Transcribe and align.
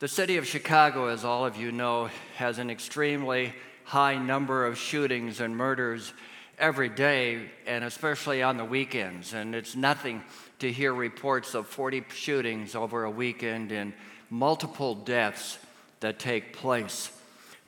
The 0.00 0.08
city 0.08 0.38
of 0.38 0.46
Chicago, 0.46 1.08
as 1.08 1.26
all 1.26 1.44
of 1.44 1.58
you 1.58 1.72
know, 1.72 2.08
has 2.36 2.58
an 2.58 2.70
extremely 2.70 3.52
high 3.84 4.16
number 4.16 4.64
of 4.64 4.78
shootings 4.78 5.40
and 5.40 5.54
murders 5.54 6.14
every 6.58 6.88
day, 6.88 7.50
and 7.66 7.84
especially 7.84 8.42
on 8.42 8.56
the 8.56 8.64
weekends. 8.64 9.34
And 9.34 9.54
it's 9.54 9.76
nothing 9.76 10.22
to 10.60 10.72
hear 10.72 10.94
reports 10.94 11.54
of 11.54 11.66
40 11.66 12.06
shootings 12.14 12.74
over 12.74 13.04
a 13.04 13.10
weekend 13.10 13.72
and 13.72 13.92
multiple 14.30 14.94
deaths 14.94 15.58
that 16.00 16.18
take 16.18 16.54
place. 16.54 17.12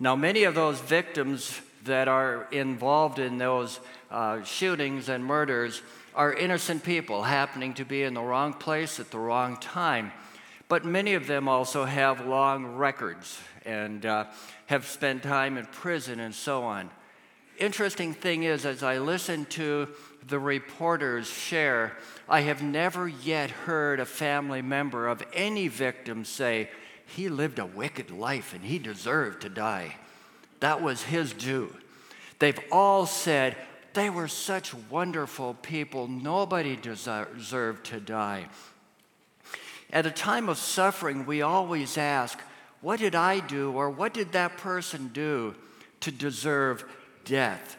Now, 0.01 0.17
many 0.17 0.45
of 0.45 0.55
those 0.55 0.81
victims 0.81 1.61
that 1.85 2.09
are 2.09 2.49
involved 2.51 3.19
in 3.19 3.37
those 3.37 3.79
uh, 4.11 4.43
shootings 4.43 5.11
and 5.11 5.23
murders 5.23 5.83
are 6.15 6.33
innocent 6.33 6.83
people 6.83 7.25
happening 7.25 7.75
to 7.75 7.85
be 7.85 8.03
in 8.05 8.15
the 8.15 8.23
wrong 8.23 8.55
place 8.55 8.99
at 9.01 9.11
the 9.11 9.19
wrong 9.19 9.59
time. 9.59 10.13
But 10.73 10.87
many 10.87 11.13
of 11.13 11.27
them 11.27 11.49
also 11.49 11.85
have 11.85 12.25
long 12.27 12.65
records 12.65 13.39
and 13.67 14.07
uh, 14.07 14.25
have 14.69 14.87
spent 14.87 15.23
time 15.23 15.59
in 15.59 15.67
prison 15.67 16.19
and 16.19 16.35
so 16.35 16.63
on. 16.63 16.89
Interesting 17.59 18.15
thing 18.15 18.45
is, 18.45 18.65
as 18.65 18.83
I 18.83 18.97
listen 18.97 19.45
to 19.51 19.89
the 20.27 20.39
reporters 20.39 21.29
share, 21.29 21.99
I 22.27 22.41
have 22.41 22.63
never 22.63 23.07
yet 23.07 23.51
heard 23.51 24.01
a 24.01 24.07
family 24.07 24.63
member 24.63 25.09
of 25.09 25.23
any 25.35 25.69
victim 25.69 26.25
say, 26.25 26.71
he 27.05 27.29
lived 27.29 27.59
a 27.59 27.67
wicked 27.67 28.11
life 28.11 28.55
and 28.55 28.65
he 28.65 28.79
deserved 28.79 29.43
to 29.43 29.51
die. 29.51 29.97
That 30.61 30.81
was 30.81 31.03
his 31.03 31.35
due. 31.35 31.77
They've 32.39 32.59
all 32.73 33.05
said, 33.05 33.59
they 33.93 34.09
were 34.09 34.27
such 34.27 34.73
wonderful 34.89 35.53
people, 35.53 36.09
nobody 36.09 36.77
deserved 36.77 37.85
to 37.89 38.01
die. 38.01 38.47
At 39.93 40.07
a 40.07 40.11
time 40.11 40.49
of 40.49 40.57
suffering, 40.57 41.27
we 41.27 41.43
always 41.43 41.99
ask, 41.99 42.41
What 42.81 43.01
did 43.01 43.15
I 43.15 43.41
do, 43.41 43.73
or 43.73 43.91
what 43.91 44.15
did 44.15 44.33
that 44.33 44.57
person 44.57 45.11
do 45.13 45.55
to 46.01 46.11
deserve 46.11 46.85
death? 47.25 47.77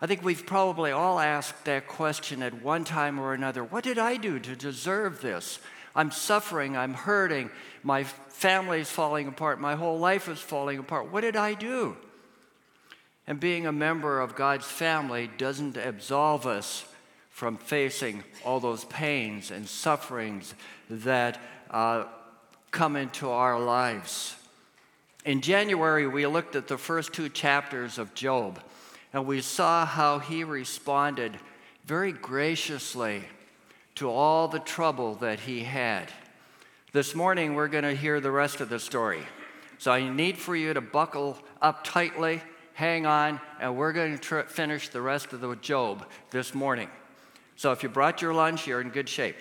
I 0.00 0.06
think 0.06 0.22
we've 0.22 0.46
probably 0.46 0.92
all 0.92 1.18
asked 1.18 1.64
that 1.64 1.88
question 1.88 2.42
at 2.42 2.62
one 2.62 2.84
time 2.84 3.18
or 3.18 3.32
another. 3.32 3.64
What 3.64 3.82
did 3.82 3.98
I 3.98 4.16
do 4.16 4.38
to 4.38 4.54
deserve 4.54 5.20
this? 5.20 5.58
I'm 5.94 6.10
suffering, 6.10 6.76
I'm 6.76 6.92
hurting, 6.92 7.50
my 7.82 8.04
family 8.04 8.80
is 8.80 8.90
falling 8.90 9.28
apart, 9.28 9.58
my 9.58 9.76
whole 9.76 9.98
life 9.98 10.28
is 10.28 10.38
falling 10.38 10.78
apart. 10.78 11.10
What 11.10 11.22
did 11.22 11.36
I 11.36 11.54
do? 11.54 11.96
And 13.26 13.40
being 13.40 13.66
a 13.66 13.72
member 13.72 14.20
of 14.20 14.36
God's 14.36 14.66
family 14.66 15.30
doesn't 15.38 15.78
absolve 15.78 16.46
us 16.46 16.84
from 17.30 17.56
facing 17.56 18.24
all 18.44 18.60
those 18.60 18.84
pains 18.84 19.50
and 19.50 19.66
sufferings 19.66 20.54
that 20.90 21.40
uh, 21.70 22.04
come 22.70 22.96
into 22.96 23.30
our 23.30 23.58
lives. 23.58 24.36
In 25.24 25.40
January, 25.40 26.06
we 26.06 26.26
looked 26.26 26.54
at 26.54 26.68
the 26.68 26.78
first 26.78 27.12
two 27.12 27.28
chapters 27.28 27.98
of 27.98 28.14
Job, 28.14 28.60
and 29.12 29.26
we 29.26 29.40
saw 29.40 29.84
how 29.84 30.18
he 30.18 30.44
responded 30.44 31.36
very 31.84 32.12
graciously 32.12 33.24
to 33.96 34.10
all 34.10 34.46
the 34.46 34.58
trouble 34.58 35.14
that 35.16 35.40
he 35.40 35.64
had. 35.64 36.12
This 36.92 37.14
morning, 37.14 37.54
we're 37.54 37.68
going 37.68 37.84
to 37.84 37.94
hear 37.94 38.20
the 38.20 38.30
rest 38.30 38.60
of 38.60 38.68
the 38.68 38.78
story. 38.78 39.22
So 39.78 39.90
I 39.90 40.08
need 40.08 40.38
for 40.38 40.54
you 40.54 40.72
to 40.74 40.80
buckle 40.80 41.38
up 41.60 41.84
tightly, 41.84 42.42
hang 42.74 43.06
on, 43.06 43.40
and 43.60 43.76
we're 43.76 43.92
going 43.92 44.12
to 44.12 44.18
tr- 44.18 44.40
finish 44.42 44.88
the 44.88 45.00
rest 45.00 45.32
of 45.32 45.40
the 45.40 45.54
Job 45.56 46.06
this 46.30 46.54
morning. 46.54 46.88
So 47.56 47.72
if 47.72 47.82
you 47.82 47.88
brought 47.88 48.22
your 48.22 48.34
lunch, 48.34 48.66
you're 48.66 48.80
in 48.80 48.90
good 48.90 49.08
shape. 49.08 49.36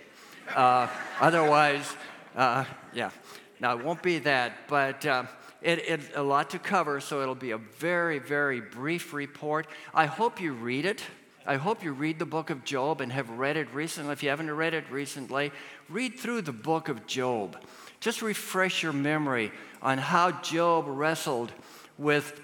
Uh, 0.56 0.88
otherwise, 1.20 1.96
uh, 2.36 2.66
yeah. 2.94 3.12
Now, 3.60 3.78
it 3.78 3.84
won't 3.84 4.04
be 4.04 4.20
that, 4.20 4.68
but 4.68 5.06
uh, 5.06 5.24
it, 5.62 5.80
it's 5.88 6.10
a 6.16 6.22
lot 6.22 6.50
to 6.52 6.60
cover, 6.60 7.00
so 7.00 7.22
it'll 7.22 7.36
be 7.36 7.52
a 7.52 7.58
very, 7.58 8.20
very 8.20 8.60
brief 8.60 9.14
report. 9.14 9.68
I 9.94 10.06
hope 10.06 10.42
you 10.42 10.54
read 10.54 10.86
it. 10.86 11.02
I 11.48 11.56
hope 11.56 11.84
you 11.84 11.94
read 11.94 12.20
the 12.20 12.26
book 12.26 12.50
of 12.50 12.66
Job 12.66 13.02
and 13.02 13.12
have 13.12 13.30
read 13.30 13.56
it 13.56 13.74
recently. 13.74 14.12
If 14.14 14.24
you 14.24 14.30
haven't 14.30 14.52
read 14.52 14.74
it 14.74 14.86
recently, 14.90 15.52
read 15.90 16.20
through 16.20 16.42
the 16.42 16.52
book 16.52 16.90
of 16.90 17.06
Job. 17.06 17.58
Just 18.00 18.22
refresh 18.22 18.84
your 18.84 18.94
memory 18.94 19.52
on 19.82 19.98
how 19.98 20.32
Job 20.42 20.86
wrestled 20.88 21.52
with, 21.98 22.42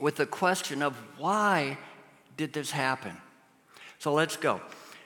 with 0.00 0.16
the 0.16 0.26
question 0.26 0.82
of 0.82 0.96
why 1.18 1.78
did 2.36 2.52
this 2.52 2.70
happen? 2.70 3.16
So 3.98 4.12
let's 4.12 4.36
go. 4.36 4.60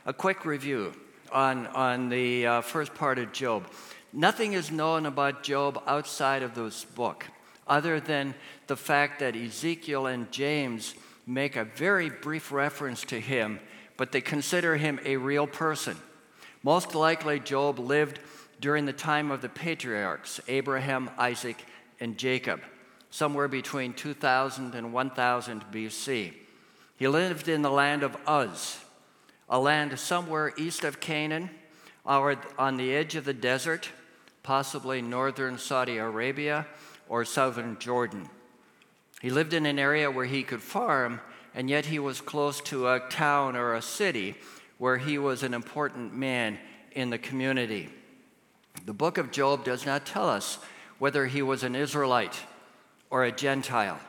A 0.07 0.13
quick 0.13 0.45
review 0.45 0.93
on, 1.33 1.67
on 1.69 2.09
the 2.09 2.47
uh, 2.47 2.61
first 2.61 2.95
part 2.95 3.19
of 3.19 3.33
Job. 3.33 3.67
Nothing 4.13 4.55
is 4.55 4.73
known 4.73 5.07
about 5.07 5.45
Job 5.45 5.83
outside 5.87 6.43
of 6.43 6.55
this 6.55 6.85
book, 6.85 7.27
other 7.69 8.01
than 8.01 8.35
the 8.67 8.77
fact 8.77 9.21
that 9.21 9.37
Ezekiel 9.37 10.07
and 10.07 10.31
James 10.33 10.95
make 11.27 11.55
a 11.55 11.65
very 11.65 12.11
brief 12.11 12.51
reference 12.51 13.05
to 13.05 13.21
him, 13.21 13.61
but 13.97 14.11
they 14.11 14.21
consider 14.21 14.77
him 14.77 14.99
a 15.05 15.17
real 15.17 15.47
person. 15.47 15.97
Most 16.65 16.95
likely, 16.95 17.39
Job 17.39 17.79
lived 17.79 18.19
during 18.61 18.85
the 18.85 18.93
time 18.93 19.31
of 19.31 19.43
the 19.43 19.49
patriarchs 19.49 20.41
Abraham, 20.49 21.09
Isaac, 21.17 21.65
and 22.01 22.19
Jacob, 22.19 22.61
somewhere 23.11 23.49
between 23.49 23.93
2000 23.93 24.75
and 24.75 24.93
1000 24.93 25.65
BC. 25.73 26.33
He 26.97 27.09
lived 27.09 27.49
in 27.49 27.63
the 27.63 27.71
land 27.71 28.03
of 28.03 28.17
Uz, 28.29 28.79
a 29.49 29.61
land 29.61 29.97
somewhere 29.99 30.53
east 30.57 30.83
of 30.83 31.01
Canaan, 31.01 31.51
on 32.05 32.77
the 32.77 32.93
edge 32.93 33.15
of 33.15 33.25
the 33.25 33.33
desert, 33.33 33.89
possibly 34.43 35.03
northern 35.03 35.59
Saudi 35.59 35.99
Arabia 35.99 36.67
or 37.09 37.25
southern 37.25 37.79
Jordan. 37.79 38.29
He 39.21 39.31
lived 39.31 39.53
in 39.53 39.67
an 39.67 39.79
area 39.79 40.11
where 40.11 40.27
he 40.27 40.43
could 40.43 40.63
farm, 40.63 41.21
and 41.55 41.69
yet 41.69 41.87
he 41.87 41.99
was 41.99 42.21
close 42.21 42.61
to 42.63 42.89
a 42.89 43.01
town 43.11 43.57
or 43.57 43.75
a 43.75 43.83
city 43.83 44.35
where 44.79 44.97
he 44.97 45.19
was 45.19 45.43
an 45.43 45.53
important 45.53 46.15
man 46.15 46.59
in 46.93 47.11
the 47.11 47.19
community. 47.19 47.91
The 48.87 48.95
book 48.95 49.19
of 49.19 49.31
Job 49.31 49.65
does 49.65 49.85
not 49.85 50.07
tell 50.07 50.29
us 50.29 50.59
whether 50.99 51.27
he 51.27 51.43
was 51.43 51.63
an 51.63 51.75
Israelite 51.75 52.39
or 53.11 53.25
a 53.25 53.33
Gentile. 53.33 54.01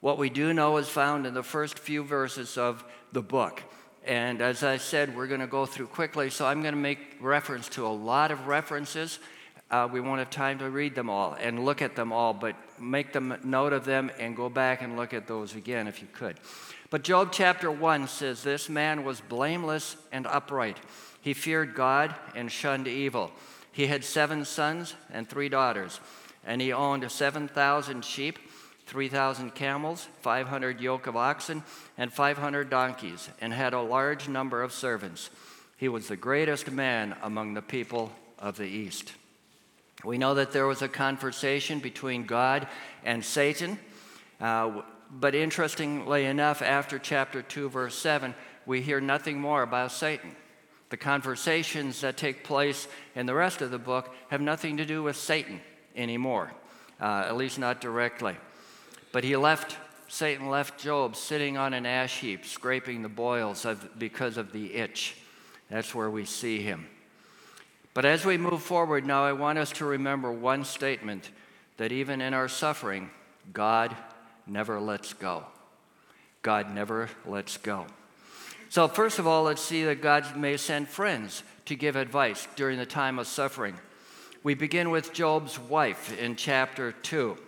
What 0.00 0.18
we 0.18 0.30
do 0.30 0.52
know 0.52 0.76
is 0.78 0.88
found 0.88 1.26
in 1.26 1.34
the 1.34 1.42
first 1.42 1.78
few 1.78 2.02
verses 2.02 2.58
of 2.58 2.84
the 3.12 3.22
book. 3.22 3.62
And 4.04 4.42
as 4.42 4.62
I 4.62 4.76
said, 4.76 5.16
we're 5.16 5.28
going 5.28 5.40
to 5.40 5.46
go 5.46 5.64
through 5.64 5.86
quickly, 5.86 6.28
so 6.28 6.44
I'm 6.46 6.60
going 6.60 6.74
to 6.74 6.80
make 6.80 7.16
reference 7.20 7.68
to 7.70 7.86
a 7.86 7.88
lot 7.88 8.30
of 8.30 8.46
references 8.46 9.18
uh, 9.70 9.88
we 9.90 10.00
won't 10.00 10.18
have 10.18 10.30
time 10.30 10.58
to 10.58 10.70
read 10.70 10.94
them 10.94 11.08
all 11.08 11.36
and 11.40 11.64
look 11.64 11.82
at 11.82 11.96
them 11.96 12.12
all, 12.12 12.32
but 12.34 12.54
make 12.78 13.12
them 13.12 13.36
note 13.42 13.72
of 13.72 13.84
them 13.84 14.10
and 14.18 14.36
go 14.36 14.48
back 14.48 14.82
and 14.82 14.96
look 14.96 15.14
at 15.14 15.26
those 15.26 15.54
again 15.54 15.86
if 15.86 16.00
you 16.00 16.08
could. 16.12 16.36
But 16.90 17.02
Job 17.02 17.30
chapter 17.32 17.70
1 17.70 18.06
says, 18.08 18.42
This 18.42 18.68
man 18.68 19.04
was 19.04 19.20
blameless 19.20 19.96
and 20.12 20.26
upright. 20.26 20.78
He 21.20 21.34
feared 21.34 21.74
God 21.74 22.14
and 22.34 22.52
shunned 22.52 22.86
evil. 22.86 23.32
He 23.72 23.86
had 23.86 24.04
seven 24.04 24.44
sons 24.44 24.94
and 25.10 25.28
three 25.28 25.48
daughters, 25.48 25.98
and 26.46 26.60
he 26.60 26.72
owned 26.72 27.10
7,000 27.10 28.04
sheep, 28.04 28.38
3,000 28.86 29.54
camels, 29.54 30.06
500 30.20 30.80
yoke 30.80 31.06
of 31.06 31.16
oxen, 31.16 31.64
and 31.98 32.12
500 32.12 32.70
donkeys, 32.70 33.28
and 33.40 33.52
had 33.52 33.72
a 33.72 33.80
large 33.80 34.28
number 34.28 34.62
of 34.62 34.72
servants. 34.72 35.30
He 35.76 35.88
was 35.88 36.06
the 36.06 36.16
greatest 36.16 36.70
man 36.70 37.16
among 37.22 37.54
the 37.54 37.62
people 37.62 38.12
of 38.38 38.56
the 38.56 38.68
East. 38.68 39.14
We 40.04 40.18
know 40.18 40.34
that 40.34 40.52
there 40.52 40.66
was 40.66 40.82
a 40.82 40.88
conversation 40.88 41.78
between 41.78 42.26
God 42.26 42.68
and 43.04 43.24
Satan. 43.24 43.78
Uh, 44.40 44.82
but 45.10 45.34
interestingly 45.34 46.24
enough, 46.24 46.60
after 46.60 46.98
chapter 46.98 47.40
2, 47.40 47.68
verse 47.68 47.96
7, 47.96 48.34
we 48.66 48.82
hear 48.82 49.00
nothing 49.00 49.40
more 49.40 49.62
about 49.62 49.92
Satan. 49.92 50.34
The 50.90 50.96
conversations 50.96 52.00
that 52.02 52.16
take 52.16 52.44
place 52.44 52.86
in 53.14 53.26
the 53.26 53.34
rest 53.34 53.62
of 53.62 53.70
the 53.70 53.78
book 53.78 54.14
have 54.28 54.40
nothing 54.40 54.76
to 54.76 54.84
do 54.84 55.02
with 55.02 55.16
Satan 55.16 55.60
anymore, 55.96 56.52
uh, 57.00 57.24
at 57.26 57.36
least 57.36 57.58
not 57.58 57.80
directly. 57.80 58.36
But 59.12 59.24
he 59.24 59.36
left, 59.36 59.76
Satan 60.08 60.50
left 60.50 60.78
Job 60.78 61.16
sitting 61.16 61.56
on 61.56 61.72
an 61.72 61.86
ash 61.86 62.20
heap, 62.20 62.44
scraping 62.44 63.02
the 63.02 63.08
boils 63.08 63.64
of, 63.64 63.98
because 63.98 64.36
of 64.36 64.52
the 64.52 64.74
itch. 64.74 65.16
That's 65.70 65.94
where 65.94 66.10
we 66.10 66.24
see 66.24 66.60
him. 66.60 66.86
But 67.94 68.04
as 68.04 68.24
we 68.24 68.36
move 68.36 68.60
forward 68.60 69.06
now, 69.06 69.24
I 69.24 69.32
want 69.32 69.56
us 69.56 69.70
to 69.72 69.84
remember 69.84 70.32
one 70.32 70.64
statement 70.64 71.30
that 71.76 71.92
even 71.92 72.20
in 72.20 72.34
our 72.34 72.48
suffering, 72.48 73.10
God 73.52 73.96
never 74.48 74.80
lets 74.80 75.12
go. 75.12 75.44
God 76.42 76.74
never 76.74 77.08
lets 77.24 77.56
go. 77.56 77.86
So, 78.68 78.88
first 78.88 79.20
of 79.20 79.26
all, 79.28 79.44
let's 79.44 79.62
see 79.62 79.84
that 79.84 80.02
God 80.02 80.36
may 80.36 80.56
send 80.56 80.88
friends 80.88 81.44
to 81.66 81.76
give 81.76 81.94
advice 81.94 82.48
during 82.56 82.78
the 82.78 82.86
time 82.86 83.20
of 83.20 83.28
suffering. 83.28 83.76
We 84.42 84.54
begin 84.54 84.90
with 84.90 85.12
Job's 85.12 85.58
wife 85.58 86.18
in 86.18 86.34
chapter 86.34 86.90
2. 86.90 87.38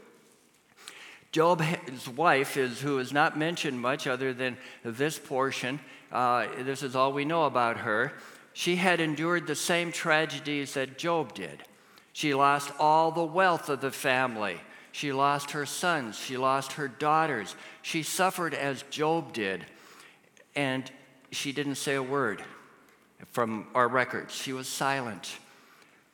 Job's 1.32 2.08
wife 2.08 2.56
is 2.56 2.80
who 2.80 3.00
is 3.00 3.12
not 3.12 3.36
mentioned 3.36 3.80
much 3.80 4.06
other 4.06 4.32
than 4.32 4.56
this 4.84 5.18
portion. 5.18 5.80
Uh, 6.12 6.46
this 6.60 6.84
is 6.84 6.94
all 6.94 7.12
we 7.12 7.24
know 7.24 7.44
about 7.44 7.78
her 7.78 8.12
she 8.58 8.76
had 8.76 9.00
endured 9.00 9.46
the 9.46 9.54
same 9.54 9.92
tragedies 9.92 10.72
that 10.72 10.96
Job 10.96 11.34
did. 11.34 11.62
She 12.14 12.32
lost 12.32 12.72
all 12.78 13.10
the 13.10 13.22
wealth 13.22 13.68
of 13.68 13.82
the 13.82 13.90
family. 13.90 14.58
She 14.92 15.12
lost 15.12 15.50
her 15.50 15.66
sons. 15.66 16.18
She 16.18 16.38
lost 16.38 16.72
her 16.72 16.88
daughters. 16.88 17.54
She 17.82 18.02
suffered 18.02 18.54
as 18.54 18.82
Job 18.84 19.34
did. 19.34 19.66
And 20.54 20.90
she 21.30 21.52
didn't 21.52 21.74
say 21.74 21.96
a 21.96 22.02
word 22.02 22.42
from 23.26 23.66
our 23.74 23.88
records. 23.88 24.34
She 24.34 24.54
was 24.54 24.68
silent. 24.68 25.36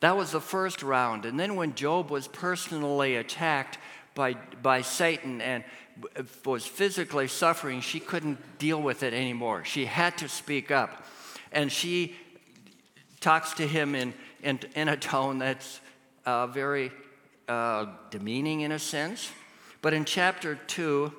That 0.01 0.17
was 0.17 0.33
the 0.33 0.41
first 0.41 0.83
round. 0.83 1.27
And 1.27 1.39
then 1.39 1.55
when 1.55 1.77
Job 1.77 2.11
was 2.11 2.27
personally 2.27 3.15
attacked 3.15 3.79
by, 4.17 4.35
by 4.61 4.83
Satan 4.83 5.41
and 5.41 5.63
was 6.45 6.67
physically 6.67 7.29
suffering, 7.29 7.83
she 7.83 8.01
couldn't 8.01 8.59
deal 8.59 8.83
with 8.83 9.05
it 9.05 9.15
anymore. 9.15 9.63
She 9.65 9.85
had 9.85 10.19
to 10.19 10.29
speak 10.29 10.73
up. 10.73 11.07
And 11.53 11.71
she 11.71 12.17
talks 13.23 13.55
to 13.55 13.67
him 13.67 13.95
in, 13.95 14.13
in, 14.43 14.61
in 14.75 14.89
a 14.89 14.97
tone 14.97 15.39
that's 15.39 15.81
uh, 16.27 16.47
very 16.49 16.93
uh, 17.49 17.87
demeaning 18.11 18.61
in 18.61 18.73
a 18.73 18.79
sense. 18.79 19.31
But 19.81 19.95
in 19.95 20.05
chapter 20.05 20.57
2, 20.67 21.13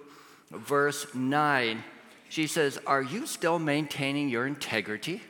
verse 0.51 1.07
9, 1.15 1.83
she 2.29 2.47
says, 2.47 2.79
Are 2.85 3.01
you 3.01 3.25
still 3.25 3.57
maintaining 3.57 4.29
your 4.29 4.45
integrity? 4.45 5.21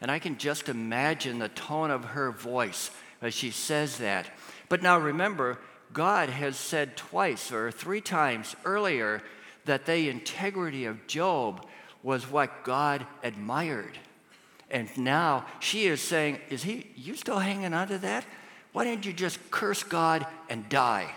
And 0.00 0.10
I 0.10 0.18
can 0.18 0.38
just 0.38 0.68
imagine 0.68 1.38
the 1.38 1.48
tone 1.48 1.90
of 1.90 2.04
her 2.04 2.30
voice 2.30 2.90
as 3.20 3.34
she 3.34 3.50
says 3.50 3.98
that. 3.98 4.30
But 4.68 4.82
now 4.82 4.98
remember, 4.98 5.58
God 5.92 6.30
has 6.30 6.56
said 6.56 6.96
twice 6.96 7.52
or 7.52 7.70
three 7.70 8.00
times 8.00 8.56
earlier 8.64 9.22
that 9.66 9.86
the 9.86 10.08
integrity 10.08 10.86
of 10.86 11.06
Job 11.06 11.66
was 12.02 12.30
what 12.30 12.64
God 12.64 13.06
admired. 13.22 13.98
And 14.70 14.96
now 14.96 15.46
she 15.58 15.86
is 15.86 16.00
saying, 16.00 16.40
Is 16.48 16.62
he 16.62 16.90
you 16.96 17.14
still 17.14 17.38
hanging 17.38 17.74
on 17.74 17.88
to 17.88 17.98
that? 17.98 18.24
Why 18.72 18.84
didn't 18.84 19.04
you 19.04 19.12
just 19.12 19.50
curse 19.50 19.82
God 19.82 20.26
and 20.48 20.68
die? 20.68 21.12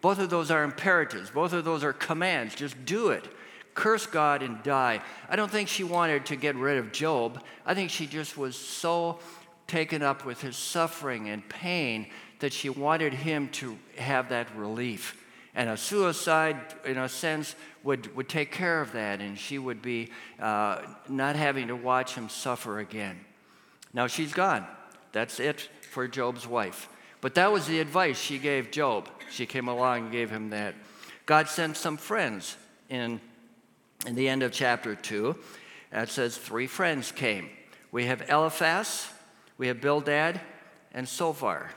Both 0.00 0.18
of 0.18 0.30
those 0.30 0.50
are 0.50 0.64
imperatives, 0.64 1.30
both 1.30 1.52
of 1.52 1.64
those 1.64 1.84
are 1.84 1.92
commands. 1.92 2.54
Just 2.54 2.84
do 2.84 3.08
it 3.10 3.26
curse 3.74 4.06
God 4.06 4.42
and 4.42 4.62
die. 4.62 5.00
I 5.28 5.36
don't 5.36 5.50
think 5.50 5.68
she 5.68 5.84
wanted 5.84 6.26
to 6.26 6.36
get 6.36 6.56
rid 6.56 6.78
of 6.78 6.92
Job. 6.92 7.42
I 7.64 7.74
think 7.74 7.90
she 7.90 8.06
just 8.06 8.36
was 8.36 8.56
so 8.56 9.18
taken 9.66 10.02
up 10.02 10.24
with 10.24 10.40
his 10.40 10.56
suffering 10.56 11.28
and 11.28 11.48
pain 11.48 12.08
that 12.40 12.52
she 12.52 12.68
wanted 12.68 13.14
him 13.14 13.48
to 13.48 13.78
have 13.96 14.28
that 14.30 14.54
relief. 14.56 15.18
And 15.54 15.68
a 15.68 15.76
suicide, 15.76 16.58
in 16.84 16.98
a 16.98 17.08
sense, 17.08 17.54
would, 17.84 18.14
would 18.16 18.28
take 18.28 18.52
care 18.52 18.80
of 18.80 18.92
that, 18.92 19.20
and 19.20 19.38
she 19.38 19.58
would 19.58 19.82
be 19.82 20.10
uh, 20.40 20.82
not 21.08 21.36
having 21.36 21.68
to 21.68 21.76
watch 21.76 22.14
him 22.14 22.28
suffer 22.28 22.78
again. 22.78 23.18
Now 23.92 24.06
she's 24.06 24.32
gone. 24.32 24.66
That's 25.12 25.40
it 25.40 25.68
for 25.90 26.08
Job's 26.08 26.46
wife. 26.46 26.88
But 27.20 27.34
that 27.34 27.52
was 27.52 27.66
the 27.66 27.80
advice 27.80 28.18
she 28.18 28.38
gave 28.38 28.70
Job. 28.70 29.08
She 29.30 29.46
came 29.46 29.68
along 29.68 30.04
and 30.04 30.12
gave 30.12 30.30
him 30.30 30.50
that. 30.50 30.74
God 31.26 31.48
sent 31.48 31.76
some 31.76 31.96
friends 31.96 32.56
in 32.88 33.20
in 34.06 34.14
the 34.14 34.28
end 34.28 34.42
of 34.42 34.52
chapter 34.52 34.94
2, 34.94 35.36
it 35.92 36.08
says 36.08 36.36
three 36.36 36.66
friends 36.66 37.12
came. 37.12 37.48
We 37.92 38.06
have 38.06 38.28
Eliphaz, 38.28 39.08
we 39.58 39.68
have 39.68 39.80
Bildad, 39.80 40.40
and 40.92 41.06
Zophar, 41.06 41.70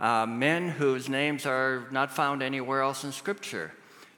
uh, 0.00 0.26
men 0.26 0.68
whose 0.68 1.08
names 1.08 1.46
are 1.46 1.86
not 1.90 2.10
found 2.10 2.42
anywhere 2.42 2.82
else 2.82 3.04
in 3.04 3.12
Scripture. 3.12 3.72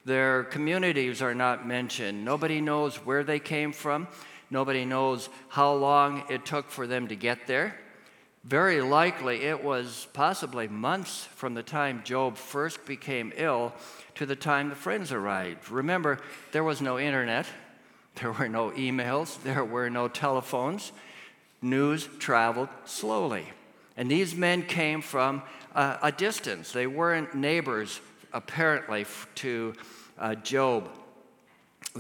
Their 0.08 0.44
communities 0.44 1.20
are 1.20 1.34
not 1.34 1.68
mentioned. 1.68 2.24
Nobody 2.24 2.62
knows 2.62 2.96
where 2.96 3.22
they 3.22 3.38
came 3.38 3.72
from. 3.72 4.08
Nobody 4.48 4.86
knows 4.86 5.28
how 5.48 5.74
long 5.74 6.24
it 6.30 6.46
took 6.46 6.70
for 6.70 6.86
them 6.86 7.08
to 7.08 7.14
get 7.14 7.46
there. 7.46 7.76
Very 8.42 8.80
likely 8.80 9.42
it 9.42 9.62
was 9.62 10.08
possibly 10.14 10.66
months 10.66 11.26
from 11.36 11.52
the 11.52 11.62
time 11.62 12.00
Job 12.04 12.38
first 12.38 12.86
became 12.86 13.34
ill 13.36 13.74
to 14.14 14.24
the 14.24 14.34
time 14.34 14.70
the 14.70 14.74
friends 14.74 15.12
arrived. 15.12 15.70
Remember, 15.70 16.18
there 16.52 16.64
was 16.64 16.80
no 16.80 16.98
internet, 16.98 17.44
there 18.14 18.32
were 18.32 18.48
no 18.48 18.70
emails, 18.70 19.42
there 19.42 19.62
were 19.62 19.90
no 19.90 20.08
telephones. 20.08 20.90
News 21.60 22.08
traveled 22.18 22.70
slowly. 22.86 23.44
And 23.94 24.10
these 24.10 24.34
men 24.34 24.62
came 24.62 25.02
from 25.02 25.42
uh, 25.74 25.98
a 26.00 26.10
distance. 26.10 26.72
They 26.72 26.86
weren't 26.86 27.34
neighbors, 27.34 28.00
apparently, 28.32 29.04
to 29.34 29.74
uh, 30.18 30.34
Job. 30.36 30.88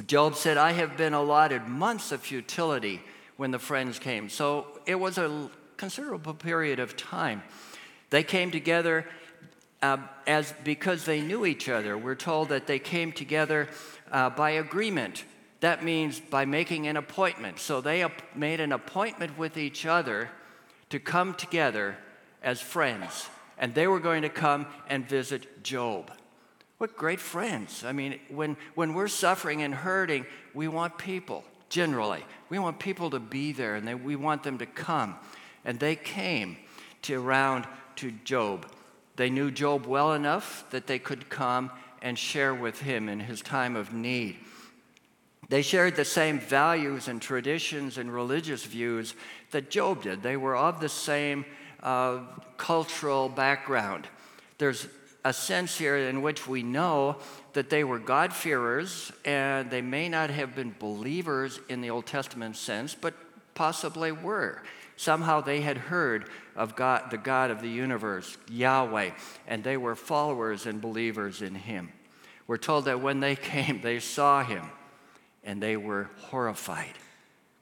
Job 0.06 0.34
said, 0.34 0.56
I 0.56 0.72
have 0.72 0.96
been 0.96 1.14
allotted 1.14 1.66
months 1.66 2.12
of 2.12 2.20
futility 2.20 3.00
when 3.36 3.50
the 3.50 3.58
friends 3.58 3.98
came. 3.98 4.28
So 4.28 4.66
it 4.86 4.96
was 4.96 5.18
a 5.18 5.50
considerable 5.76 6.34
period 6.34 6.78
of 6.78 6.96
time. 6.96 7.42
They 8.10 8.22
came 8.22 8.50
together 8.50 9.06
uh, 9.82 9.98
as 10.26 10.52
because 10.64 11.04
they 11.04 11.20
knew 11.20 11.46
each 11.46 11.68
other. 11.68 11.96
We're 11.96 12.14
told 12.14 12.48
that 12.48 12.66
they 12.66 12.78
came 12.78 13.12
together 13.12 13.68
uh, 14.10 14.30
by 14.30 14.50
agreement. 14.50 15.24
That 15.60 15.84
means 15.84 16.20
by 16.20 16.44
making 16.44 16.86
an 16.86 16.96
appointment. 16.96 17.58
So 17.58 17.80
they 17.80 18.02
ap- 18.02 18.36
made 18.36 18.60
an 18.60 18.72
appointment 18.72 19.38
with 19.38 19.56
each 19.56 19.86
other 19.86 20.30
to 20.90 20.98
come 20.98 21.34
together 21.34 21.96
as 22.42 22.60
friends. 22.60 23.28
And 23.58 23.74
they 23.74 23.86
were 23.86 24.00
going 24.00 24.22
to 24.22 24.28
come 24.28 24.66
and 24.88 25.08
visit 25.08 25.62
Job. 25.62 26.10
What 26.78 26.96
great 26.96 27.20
friends. 27.20 27.84
I 27.84 27.92
mean, 27.92 28.20
when, 28.28 28.56
when 28.74 28.94
we're 28.94 29.08
suffering 29.08 29.62
and 29.62 29.74
hurting, 29.74 30.26
we 30.54 30.68
want 30.68 30.96
people, 30.96 31.44
generally. 31.68 32.24
We 32.48 32.60
want 32.60 32.78
people 32.78 33.10
to 33.10 33.20
be 33.20 33.52
there 33.52 33.74
and 33.74 33.86
they, 33.86 33.94
we 33.94 34.16
want 34.16 34.44
them 34.44 34.58
to 34.58 34.66
come. 34.66 35.16
And 35.64 35.78
they 35.80 35.96
came 35.96 36.56
to 37.02 37.20
around 37.20 37.66
to 37.96 38.12
Job. 38.24 38.66
They 39.16 39.28
knew 39.28 39.50
Job 39.50 39.86
well 39.86 40.12
enough 40.12 40.64
that 40.70 40.86
they 40.86 41.00
could 41.00 41.28
come 41.28 41.72
and 42.00 42.16
share 42.16 42.54
with 42.54 42.80
him 42.80 43.08
in 43.08 43.18
his 43.18 43.42
time 43.42 43.74
of 43.74 43.92
need. 43.92 44.36
They 45.48 45.62
shared 45.62 45.96
the 45.96 46.04
same 46.04 46.38
values 46.38 47.08
and 47.08 47.20
traditions 47.20 47.98
and 47.98 48.12
religious 48.12 48.64
views 48.64 49.14
that 49.50 49.70
Job 49.70 50.02
did. 50.02 50.22
They 50.22 50.36
were 50.36 50.56
of 50.56 50.78
the 50.78 50.88
same 50.88 51.44
uh, 51.82 52.20
cultural 52.56 53.28
background. 53.28 54.06
There's 54.58 54.86
a 55.24 55.32
sense 55.32 55.76
here 55.76 55.96
in 55.96 56.22
which 56.22 56.46
we 56.46 56.62
know 56.62 57.16
that 57.52 57.70
they 57.70 57.84
were 57.84 57.98
God-fearers 57.98 59.12
and 59.24 59.70
they 59.70 59.82
may 59.82 60.08
not 60.08 60.30
have 60.30 60.54
been 60.54 60.74
believers 60.78 61.60
in 61.68 61.80
the 61.80 61.90
Old 61.90 62.06
Testament 62.06 62.56
sense, 62.56 62.94
but 62.94 63.14
possibly 63.54 64.12
were. 64.12 64.62
Somehow 64.96 65.40
they 65.40 65.60
had 65.60 65.76
heard 65.76 66.28
of 66.56 66.76
God, 66.76 67.10
the 67.10 67.18
God 67.18 67.50
of 67.50 67.60
the 67.60 67.68
universe, 67.68 68.36
Yahweh, 68.50 69.10
and 69.46 69.62
they 69.62 69.76
were 69.76 69.94
followers 69.94 70.66
and 70.66 70.80
believers 70.80 71.42
in 71.42 71.54
Him. 71.54 71.92
We're 72.46 72.56
told 72.56 72.86
that 72.86 73.00
when 73.00 73.20
they 73.20 73.36
came, 73.36 73.80
they 73.80 74.00
saw 74.00 74.42
Him 74.44 74.64
and 75.44 75.62
they 75.62 75.76
were 75.76 76.10
horrified 76.18 76.94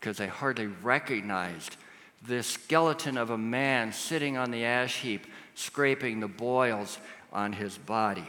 because 0.01 0.19
they 0.19 0.27
hardly 0.27 0.67
recognized 0.67 1.77
this 2.23 2.47
skeleton 2.47 3.17
of 3.17 3.31
a 3.31 3.39
man 3.39 3.93
sitting 3.93 4.37
on 4.37 4.51
the 4.51 4.65
ash 4.65 5.01
heap, 5.01 5.27
scraping 5.55 6.21
the 6.21 6.29
boils 6.29 6.99
on 7.37 7.53
his 7.53 7.77
body. 7.79 8.25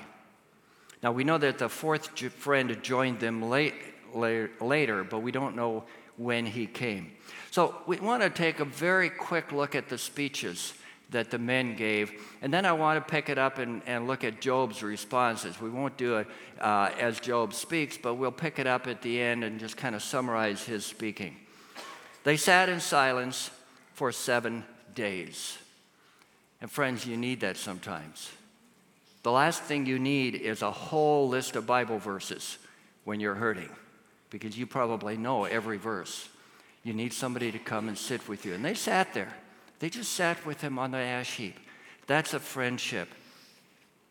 Now, 1.01 1.13
we 1.13 1.23
know 1.23 1.37
that 1.37 1.57
the 1.57 1.69
fourth 1.69 2.19
friend 2.19 2.77
joined 2.83 3.19
them 3.19 3.41
late, 3.41 3.73
later, 4.13 5.03
but 5.03 5.19
we 5.19 5.31
don't 5.31 5.55
know 5.55 5.85
when 6.17 6.45
he 6.45 6.67
came. 6.67 7.11
So 7.49 7.75
we 7.87 7.97
want 7.97 8.21
to 8.21 8.29
take 8.29 8.59
a 8.59 8.65
very 8.65 9.09
quick 9.09 9.51
look 9.51 9.75
at 9.75 9.87
the 9.87 9.97
speeches 9.97 10.73
that 11.11 11.31
the 11.31 11.39
men 11.39 11.75
gave. 11.77 12.11
And 12.41 12.53
then 12.53 12.65
I 12.65 12.73
want 12.73 12.97
to 12.99 13.11
pick 13.11 13.29
it 13.29 13.37
up 13.37 13.59
and, 13.59 13.81
and 13.85 14.07
look 14.07 14.25
at 14.25 14.41
Job's 14.41 14.83
responses. 14.83 15.61
We 15.61 15.69
won't 15.69 15.95
do 15.95 16.17
it 16.17 16.27
uh, 16.59 16.89
as 16.99 17.21
Job 17.21 17.53
speaks, 17.53 17.97
but 17.97 18.15
we'll 18.15 18.31
pick 18.31 18.59
it 18.59 18.67
up 18.67 18.87
at 18.87 19.01
the 19.01 19.21
end 19.21 19.45
and 19.45 19.59
just 19.59 19.77
kind 19.77 19.95
of 19.95 20.03
summarize 20.03 20.65
his 20.65 20.85
speaking. 20.85 21.37
They 22.25 22.35
sat 22.35 22.67
in 22.67 22.81
silence 22.81 23.51
for 23.93 24.11
seven 24.11 24.65
days. 24.95 25.57
And 26.59 26.69
friends, 26.69 27.05
you 27.05 27.15
need 27.15 27.39
that 27.39 27.55
sometimes. 27.55 28.31
The 29.23 29.31
last 29.31 29.63
thing 29.63 29.85
you 29.85 29.99
need 29.99 30.35
is 30.35 30.61
a 30.61 30.71
whole 30.71 31.27
list 31.27 31.55
of 31.55 31.65
Bible 31.65 31.99
verses 31.99 32.57
when 33.03 33.19
you're 33.19 33.35
hurting 33.35 33.69
because 34.29 34.57
you 34.57 34.65
probably 34.65 35.17
know 35.17 35.45
every 35.45 35.77
verse. 35.77 36.29
You 36.83 36.93
need 36.93 37.13
somebody 37.13 37.51
to 37.51 37.59
come 37.59 37.87
and 37.87 37.97
sit 37.97 38.27
with 38.27 38.45
you. 38.45 38.53
And 38.53 38.63
they 38.63 38.73
sat 38.73 39.13
there. 39.13 39.33
They 39.79 39.89
just 39.89 40.13
sat 40.13 40.45
with 40.45 40.61
him 40.61 40.79
on 40.79 40.91
the 40.91 40.97
ash 40.97 41.35
heap. 41.35 41.57
That's 42.07 42.33
a 42.33 42.39
friendship. 42.39 43.09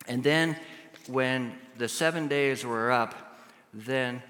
And 0.06 0.22
then 0.22 0.56
when 1.08 1.56
the 1.78 1.88
seven 1.88 2.28
days 2.28 2.64
were 2.64 2.92
up, 2.92 3.14
then 3.72 4.22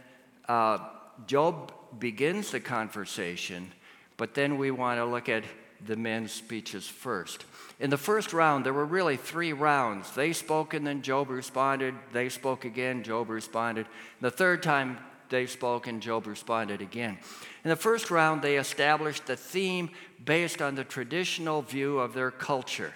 uh, 0.49 0.78
Job 1.26 1.73
begins 1.99 2.50
the 2.50 2.61
conversation, 2.61 3.73
but 4.16 4.35
then 4.35 4.59
we 4.59 4.71
want 4.71 4.99
to 4.99 5.04
look 5.04 5.28
at 5.28 5.45
the 5.85 5.97
men's 5.97 6.33
speeches 6.33 6.87
first. 6.87 7.45
In 7.78 7.90
the 7.90 7.99
first 7.99 8.33
round, 8.33 8.64
there 8.64 8.73
were 8.73 8.85
really 8.85 9.16
three 9.16 9.52
rounds. 9.52 10.11
They 10.12 10.33
spoke 10.33 10.75
and 10.75 10.87
then 10.87 11.02
Job 11.02 11.30
responded. 11.30 11.95
They 12.12 12.28
spoke 12.28 12.64
again, 12.64 13.02
Job 13.02 13.28
responded. 13.28 13.87
The 14.21 14.30
third 14.30 14.62
time, 14.62 14.99
they 15.28 15.47
spoke 15.47 15.87
and 15.87 16.00
Job 16.00 16.26
responded 16.26 16.80
again. 16.80 17.18
In 17.64 17.71
the 17.71 17.76
first 17.76 18.11
round, 18.11 18.42
they 18.42 18.56
established 18.56 19.26
the 19.26 19.37
theme 19.37 19.90
based 20.25 20.62
on 20.62 20.75
the 20.75 20.85
traditional 20.85 21.62
view 21.62 21.99
of 21.99 22.14
their 22.14 22.30
culture. 22.30 22.95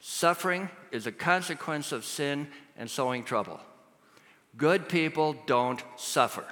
Suffering 0.00 0.70
is 0.92 1.06
a 1.06 1.12
consequence 1.12 1.92
of 1.92 2.04
sin 2.04 2.48
and 2.76 2.90
sowing 2.90 3.24
trouble. 3.24 3.60
Good 4.56 4.88
people 4.88 5.36
don't 5.46 5.82
suffer. 5.96 6.44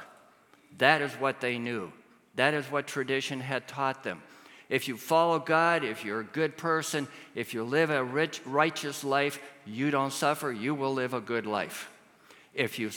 That 0.79 1.01
is 1.01 1.13
what 1.15 1.41
they 1.41 1.59
knew. 1.59 1.93
That 2.35 2.53
is 2.53 2.67
what 2.67 2.87
tradition 2.87 3.41
had 3.41 3.69
taught 3.69 4.03
them. 4.03 4.23
If 4.69 4.89
you 4.89 4.97
follow 4.97 5.39
God, 5.39 5.85
if 5.85 6.05
you're 6.05 6.21
a 6.21 6.25
good 6.25 6.57
person, 6.57 7.07
if 7.35 7.53
you 7.53 7.65
live 7.65 7.91
a 7.91 8.03
rich, 8.03 8.41
righteous 8.47 9.05
life, 9.05 9.39
you 9.67 9.91
don't 9.91 10.13
suffer, 10.13 10.51
you 10.51 10.75
will 10.75 10.95
live 10.95 11.15
a 11.15 11.21
good 11.21 11.47
life. 11.47 11.91
If 12.55 12.79
you, 12.79 12.91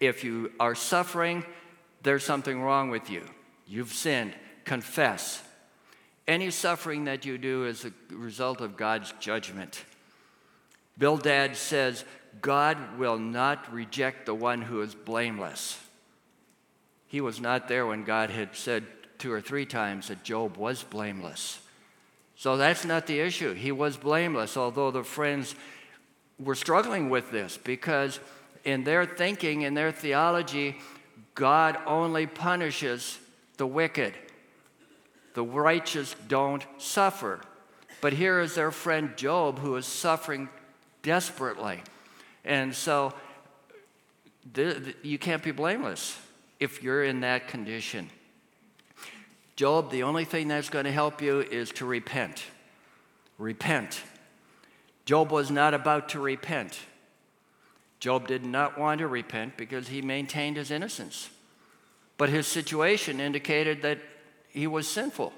if 0.00 0.24
you 0.24 0.52
are 0.58 0.74
suffering, 0.74 1.44
there's 2.02 2.24
something 2.24 2.60
wrong 2.60 2.90
with 2.90 3.10
you. 3.10 3.22
You've 3.66 3.92
sinned. 3.92 4.34
Confess. 4.64 5.42
Any 6.26 6.50
suffering 6.50 7.04
that 7.04 7.24
you 7.24 7.38
do 7.38 7.66
is 7.66 7.84
a 7.84 7.92
result 8.14 8.60
of 8.60 8.76
God's 8.76 9.12
judgment. 9.20 9.84
Bildad 10.96 11.56
says, 11.56 12.04
God 12.40 12.98
will 12.98 13.18
not 13.18 13.72
reject 13.72 14.26
the 14.26 14.34
one 14.34 14.62
who 14.62 14.80
is 14.80 14.94
blameless. 14.94 15.78
He 17.08 17.20
was 17.20 17.40
not 17.40 17.68
there 17.68 17.86
when 17.86 18.04
God 18.04 18.30
had 18.30 18.56
said 18.56 18.84
two 19.18 19.32
or 19.32 19.40
three 19.40 19.66
times 19.66 20.08
that 20.08 20.24
Job 20.24 20.56
was 20.56 20.82
blameless. 20.82 21.60
So 22.36 22.56
that's 22.56 22.84
not 22.84 23.06
the 23.06 23.20
issue. 23.20 23.54
He 23.54 23.72
was 23.72 23.96
blameless, 23.96 24.56
although 24.56 24.90
the 24.90 25.04
friends 25.04 25.54
were 26.38 26.54
struggling 26.54 27.10
with 27.10 27.30
this 27.30 27.56
because 27.56 28.18
in 28.64 28.84
their 28.84 29.06
thinking, 29.06 29.62
in 29.62 29.74
their 29.74 29.92
theology, 29.92 30.76
God 31.34 31.78
only 31.86 32.26
punishes 32.26 33.18
the 33.56 33.66
wicked. 33.66 34.14
The 35.34 35.44
righteous 35.44 36.14
don't 36.28 36.64
suffer. 36.78 37.40
But 38.00 38.12
here 38.12 38.40
is 38.40 38.54
their 38.54 38.70
friend 38.70 39.16
Job 39.16 39.58
who 39.58 39.76
is 39.76 39.86
suffering 39.86 40.48
desperately. 41.02 41.80
And 42.44 42.74
so 42.74 43.14
you 45.02 45.18
can't 45.18 45.42
be 45.42 45.52
blameless 45.52 46.18
if 46.60 46.82
you're 46.82 47.04
in 47.04 47.20
that 47.20 47.48
condition. 47.48 48.10
Job, 49.56 49.90
the 49.90 50.02
only 50.02 50.24
thing 50.24 50.48
that's 50.48 50.68
going 50.68 50.84
to 50.84 50.92
help 50.92 51.22
you 51.22 51.40
is 51.40 51.70
to 51.72 51.84
repent. 51.84 52.44
Repent. 53.38 54.02
Job 55.04 55.30
was 55.30 55.50
not 55.50 55.74
about 55.74 56.08
to 56.10 56.20
repent. 56.20 56.78
Job 58.00 58.26
did 58.26 58.44
not 58.44 58.78
want 58.78 58.98
to 58.98 59.06
repent 59.06 59.56
because 59.56 59.88
he 59.88 60.02
maintained 60.02 60.56
his 60.56 60.70
innocence. 60.70 61.30
But 62.16 62.28
his 62.28 62.46
situation 62.46 63.20
indicated 63.20 63.82
that 63.82 63.98
he 64.48 64.66
was 64.66 64.88
sinful, 64.88 65.32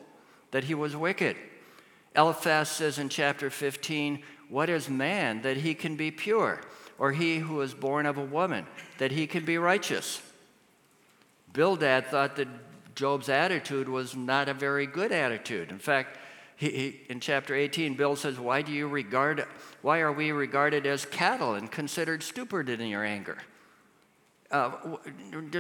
that 0.51 0.65
he 0.65 0.75
was 0.75 0.97
wicked. 0.97 1.37
Eliphaz 2.15 2.71
says 2.71 2.99
in 2.99 3.09
chapter 3.09 3.51
15, 3.51 4.23
What 4.49 4.69
is 4.71 4.89
man 4.89 5.43
that 5.43 5.59
he 5.59 5.75
can 5.75 5.97
be 5.97 6.11
pure? 6.11 6.61
Or 6.99 7.13
he 7.13 7.39
who 7.39 7.61
is 7.61 7.75
born 7.75 8.07
of 8.07 8.17
a 8.17 8.25
woman, 8.25 8.67
that 8.99 9.13
he 9.13 9.27
can 9.27 9.45
be 9.45 9.59
righteous? 9.59 10.23
Bildad 11.53 12.07
thought 12.07 12.37
that 12.37 12.49
Job's 12.97 13.29
attitude 13.29 13.89
was 13.89 14.17
not 14.17 14.49
a 14.49 14.55
very 14.55 14.87
good 14.87 15.13
attitude. 15.13 15.71
In 15.71 15.79
fact, 15.79 16.19
he, 16.57 16.71
he, 16.71 17.01
in 17.11 17.21
chapter 17.21 17.55
18, 17.55 17.95
Bill 17.95 18.17
says, 18.17 18.39
why, 18.41 18.63
do 18.63 18.73
you 18.73 18.89
regard, 18.89 19.45
why 19.83 20.01
are 20.01 20.13
we 20.13 20.33
regarded 20.33 20.87
as 20.87 21.05
cattle 21.05 21.55
and 21.55 21.71
considered 21.71 22.23
stupid 22.23 22.69
in 22.71 22.89
your 22.89 23.05
anger? 23.05 23.37
Uh, 24.51 24.73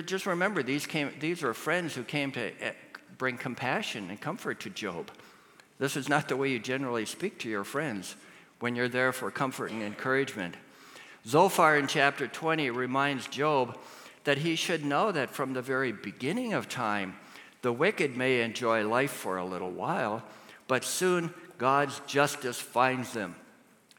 just 0.06 0.24
remember, 0.24 0.62
these, 0.62 0.86
came, 0.86 1.12
these 1.20 1.42
are 1.42 1.52
friends 1.52 1.94
who 1.94 2.02
came 2.02 2.32
to 2.32 2.52
eh, 2.62 2.72
bring 3.18 3.36
compassion 3.36 4.08
and 4.08 4.18
comfort 4.18 4.60
to 4.60 4.70
Job. 4.70 5.10
This 5.78 5.96
is 5.96 6.08
not 6.08 6.28
the 6.28 6.36
way 6.36 6.50
you 6.50 6.58
generally 6.58 7.04
speak 7.04 7.38
to 7.40 7.50
your 7.50 7.64
friends 7.64 8.16
when 8.60 8.74
you're 8.74 8.88
there 8.88 9.12
for 9.12 9.30
comfort 9.30 9.70
and 9.70 9.82
encouragement. 9.82 10.54
Zophar 11.26 11.76
in 11.76 11.86
chapter 11.86 12.26
20 12.26 12.70
reminds 12.70 13.26
Job 13.26 13.76
that 14.24 14.38
he 14.38 14.56
should 14.56 14.84
know 14.84 15.12
that 15.12 15.30
from 15.30 15.52
the 15.52 15.62
very 15.62 15.92
beginning 15.92 16.54
of 16.54 16.68
time, 16.68 17.16
the 17.66 17.72
wicked 17.72 18.16
may 18.16 18.42
enjoy 18.42 18.88
life 18.88 19.10
for 19.10 19.38
a 19.38 19.44
little 19.44 19.72
while, 19.72 20.22
but 20.68 20.84
soon 20.84 21.34
God's 21.58 21.98
justice 22.06 22.60
finds 22.60 23.12
them. 23.12 23.34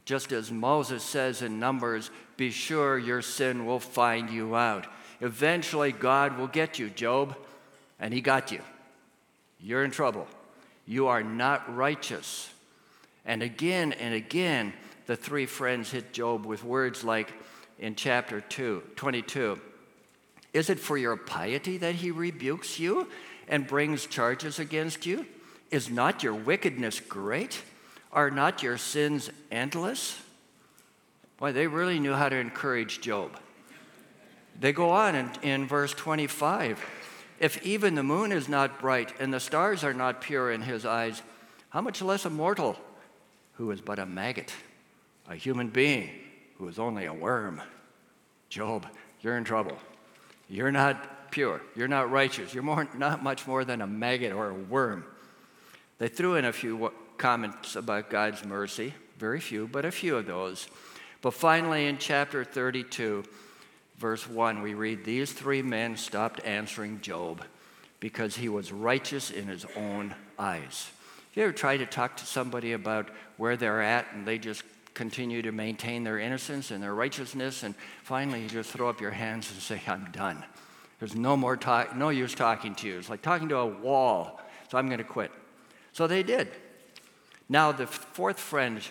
Just 0.06 0.32
as 0.32 0.50
Moses 0.54 1.04
says 1.04 1.42
in 1.42 1.60
Numbers, 1.60 2.10
be 2.38 2.50
sure 2.50 2.98
your 2.98 3.22
sin 3.22 3.66
will 3.66 3.82
find 3.82 4.30
you 4.30 4.56
out. 4.56 4.88
Eventually, 5.20 5.92
God 5.92 6.38
will 6.38 6.48
get 6.48 6.80
you, 6.80 6.90
Job, 6.90 7.36
and 8.00 8.14
he 8.14 8.22
got 8.22 8.54
you. 8.54 8.62
You're 9.60 9.84
in 9.84 9.92
trouble. 9.92 10.28
You 10.86 11.08
are 11.08 11.22
not 11.22 11.76
righteous. 11.76 12.50
And 13.26 13.44
again 13.44 13.92
and 13.92 14.14
again, 14.14 14.72
the 15.08 15.18
three 15.18 15.46
friends 15.46 15.92
hit 15.92 16.14
Job 16.14 16.46
with 16.46 16.64
words 16.64 17.04
like 17.04 17.34
in 17.80 17.96
chapter 17.96 18.40
2, 18.40 18.82
22 18.96 19.60
Is 20.54 20.70
it 20.70 20.80
for 20.80 20.98
your 20.98 21.18
piety 21.18 21.78
that 21.80 21.96
he 21.96 22.12
rebukes 22.12 22.80
you 22.80 23.10
and 23.48 23.68
brings 23.68 24.06
charges 24.06 24.60
against 24.60 25.06
you? 25.06 25.26
Is 25.72 25.90
not 25.90 26.24
your 26.24 26.34
wickedness 26.34 27.00
great? 27.00 27.62
Are 28.12 28.32
not 28.32 28.64
your 28.64 28.78
sins 28.78 29.30
endless? 29.52 30.20
Boy, 31.38 31.52
they 31.52 31.68
really 31.68 32.00
knew 32.00 32.14
how 32.14 32.30
to 32.30 32.36
encourage 32.36 33.02
Job. 33.02 33.38
They 34.60 34.74
go 34.74 34.90
on 34.90 35.16
in, 35.16 35.32
in 35.44 35.68
verse 35.68 35.94
25 35.94 36.84
If 37.40 37.64
even 37.64 37.96
the 37.96 38.04
moon 38.04 38.32
is 38.32 38.50
not 38.50 38.80
bright 38.80 39.14
and 39.20 39.34
the 39.34 39.40
stars 39.40 39.84
are 39.84 39.94
not 39.94 40.22
pure 40.22 40.52
in 40.52 40.62
his 40.62 40.86
eyes, 40.86 41.22
how 41.70 41.82
much 41.82 42.02
less 42.02 42.26
a 42.26 42.30
mortal 42.30 42.78
who 43.54 43.70
is 43.72 43.82
but 43.82 44.00
a 44.00 44.06
maggot, 44.06 44.54
a 45.30 45.36
human 45.36 45.68
being 45.68 46.10
who 46.58 46.68
is 46.68 46.80
only 46.80 47.06
a 47.06 47.14
worm? 47.14 47.62
Job, 48.50 48.88
you're 49.22 49.38
in 49.38 49.44
trouble. 49.44 49.78
You're 50.50 50.72
not 50.72 51.17
pure. 51.38 51.62
You're 51.76 51.88
not 51.88 52.10
righteous. 52.10 52.52
You're 52.52 52.64
more, 52.64 52.90
not 52.98 53.22
much 53.22 53.46
more 53.46 53.64
than 53.64 53.82
a 53.82 53.86
maggot 53.86 54.34
or 54.34 54.50
a 54.50 54.54
worm. 54.56 55.06
They 56.00 56.08
threw 56.08 56.34
in 56.34 56.46
a 56.46 56.52
few 56.52 56.92
comments 57.20 57.76
about 57.76 58.10
God's 58.10 58.44
mercy, 58.44 58.96
very 59.20 59.40
few, 59.40 59.68
but 59.68 59.86
a 59.86 59.92
few 59.92 60.18
of 60.18 60.26
those. 60.26 60.68
But 61.22 61.36
finally, 61.36 61.86
in 61.86 62.00
chapter 62.00 62.44
32, 62.44 63.24
verse 64.00 64.28
1, 64.28 64.64
we 64.64 64.74
read 64.74 65.06
These 65.06 65.32
three 65.32 65.62
men 65.62 65.96
stopped 65.96 66.44
answering 66.44 67.02
Job 67.02 67.44
because 68.00 68.36
he 68.36 68.50
was 68.50 68.72
righteous 68.72 69.30
in 69.30 69.46
his 69.46 69.64
own 69.76 70.16
eyes. 70.40 70.90
You 71.36 71.44
ever 71.44 71.54
try 71.54 71.78
to 71.78 71.86
talk 71.86 72.18
to 72.18 72.26
somebody 72.26 72.74
about 72.74 73.10
where 73.38 73.56
they're 73.56 73.84
at 73.84 74.12
and 74.12 74.26
they 74.26 74.40
just 74.40 74.64
continue 74.96 75.44
to 75.44 75.52
maintain 75.52 76.04
their 76.04 76.18
innocence 76.18 76.72
and 76.72 76.82
their 76.82 76.96
righteousness, 76.96 77.62
and 77.62 77.76
finally 78.02 78.42
you 78.42 78.50
just 78.50 78.72
throw 78.72 78.90
up 78.90 79.00
your 79.00 79.12
hands 79.12 79.52
and 79.52 79.62
say, 79.62 79.80
I'm 79.86 80.10
done. 80.12 80.44
There's 81.00 81.16
no 81.16 81.38
more 81.38 81.56
talk, 81.56 81.96
no 81.96 82.10
use 82.10 82.34
talking 82.34 82.74
to 82.76 82.88
you. 82.88 82.98
It's 82.98 83.10
like 83.10 83.22
talking 83.22 83.50
to 83.50 83.58
a 83.58 83.66
wall, 83.66 84.40
so 84.70 84.78
I'm 84.78 84.88
going 84.88 84.98
to 84.98 85.04
quit. 85.04 85.32
So 85.94 86.08
they 86.08 86.24
did. 86.24 86.50
Now, 87.50 87.72
the 87.72 87.88
fourth 87.88 88.40
friend 88.40 88.82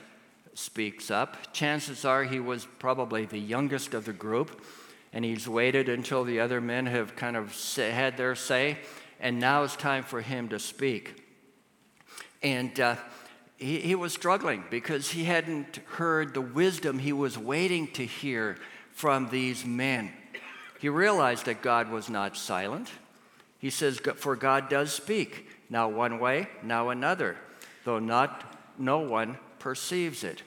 speaks 0.54 1.10
up. 1.10 1.52
Chances 1.52 2.04
are 2.04 2.25
he 2.25 2.40
was 2.40 2.66
probably 2.78 3.26
the 3.26 3.38
youngest 3.38 3.92
of 3.92 4.04
the 4.04 4.12
group, 4.12 4.62
and 5.12 5.25
he's 5.25 5.48
waited 5.48 5.88
until 5.88 6.25
the 6.25 6.40
other 6.40 6.60
men 6.60 6.86
have 6.86 7.16
kind 7.16 7.36
of 7.36 7.54
had 7.76 8.16
their 8.16 8.34
say, 8.34 8.78
and 9.20 9.38
now 9.38 9.64
it's 9.64 9.76
time 9.76 10.02
for 10.02 10.20
him 10.20 10.48
to 10.48 10.58
speak. 10.58 11.22
And 12.42 12.78
uh, 12.78 12.96
he, 13.56 13.80
he 13.80 13.94
was 13.94 14.12
struggling 14.12 14.64
because 14.70 15.10
he 15.10 15.25
hadn't 15.25 15.80
heard 15.86 16.34
the 16.34 16.40
wisdom 16.40 16.98
he 16.98 17.12
was 17.12 17.36
waiting 17.36 17.88
to 17.92 18.04
hear 18.04 18.56
from 18.92 19.28
these 19.28 19.64
men. 19.64 20.12
He 20.87 20.90
realized 20.90 21.47
that 21.47 21.62
God 21.62 21.90
was 21.90 22.09
not 22.09 22.37
silent. 22.37 22.88
He 23.59 23.71
says, 23.71 23.99
For 23.99 24.37
God 24.37 24.69
does 24.69 24.93
speak 24.93 25.49
now 25.69 25.88
one 25.88 26.21
way, 26.21 26.47
now 26.62 26.90
another, 26.90 27.37
though 27.83 27.99
not 27.99 28.55
no 28.78 29.00
one 29.00 29.37
perceives 29.59 30.23
it. 30.23 30.45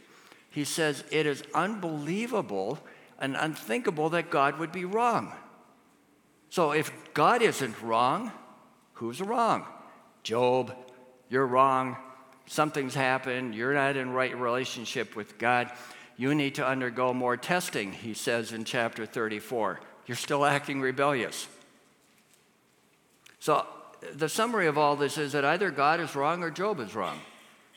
He 0.49 0.63
says 0.63 1.03
it 1.11 1.25
is 1.25 1.43
unbelievable 1.53 2.79
and 3.19 3.35
unthinkable 3.35 4.11
that 4.11 4.29
God 4.29 4.59
would 4.59 4.71
be 4.71 4.85
wrong. 4.85 5.33
So 6.49 6.71
if 6.71 6.89
God 7.13 7.41
isn't 7.41 7.81
wrong, 7.81 8.31
who's 8.93 9.19
wrong? 9.19 9.65
Job, 10.23 10.73
you're 11.27 11.47
wrong. 11.47 11.97
Something's 12.45 12.95
happened. 12.95 13.55
You're 13.55 13.73
not 13.73 13.97
in 13.97 14.11
right 14.11 14.37
relationship 14.37 15.17
with 15.17 15.37
God. 15.37 15.69
You 16.15 16.33
need 16.33 16.55
to 16.55 16.65
undergo 16.65 17.13
more 17.13 17.35
testing, 17.35 17.91
he 17.91 18.13
says 18.13 18.53
in 18.53 18.63
chapter 18.63 19.05
34. 19.05 19.81
You're 20.09 20.15
still 20.15 20.43
acting 20.43 20.81
rebellious. 20.81 21.47
So 23.39 23.63
the 24.15 24.27
summary 24.27 24.65
of 24.65 24.75
all 24.75 24.95
this 24.95 25.19
is 25.19 25.33
that 25.33 25.45
either 25.45 25.69
God 25.69 25.99
is 25.99 26.15
wrong 26.15 26.41
or 26.41 26.49
Job 26.49 26.79
is 26.79 26.95
wrong. 26.95 27.19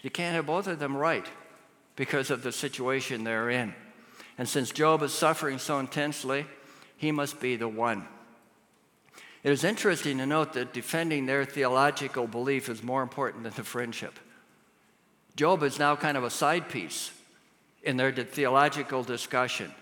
You 0.01 0.09
can't 0.09 0.35
have 0.35 0.47
both 0.47 0.67
of 0.67 0.79
them 0.79 0.97
right 0.97 1.27
because 1.95 2.31
of 2.31 2.43
the 2.43 2.51
situation 2.51 3.23
they're 3.23 3.51
in. 3.51 3.75
And 4.39 4.49
since 4.49 4.71
Job 4.71 5.03
is 5.03 5.13
suffering 5.13 5.59
so 5.59 5.79
intensely, 5.79 6.47
he 6.97 7.13
must 7.13 7.39
be 7.39 7.57
the 7.57 7.69
one. 7.69 8.09
It 9.43 9.53
is 9.53 9.63
interesting 9.63 10.17
to 10.17 10.25
note 10.25 10.55
that 10.55 10.73
defending 10.73 11.27
their 11.27 11.45
theological 11.45 12.27
belief 12.27 12.71
is 12.71 12.83
more 12.83 13.03
important 13.03 13.43
than 13.43 13.53
the 13.53 13.63
friendship. 13.63 14.19
Job 15.37 15.63
is 15.63 15.79
now 15.79 15.97
kind 15.97 16.17
of 16.17 16.25
a 16.25 16.31
side 16.31 16.71
piece. 16.71 17.11
in 17.83 17.99
their 17.99 18.11
theological 18.11 19.03
discussion. 19.03 19.75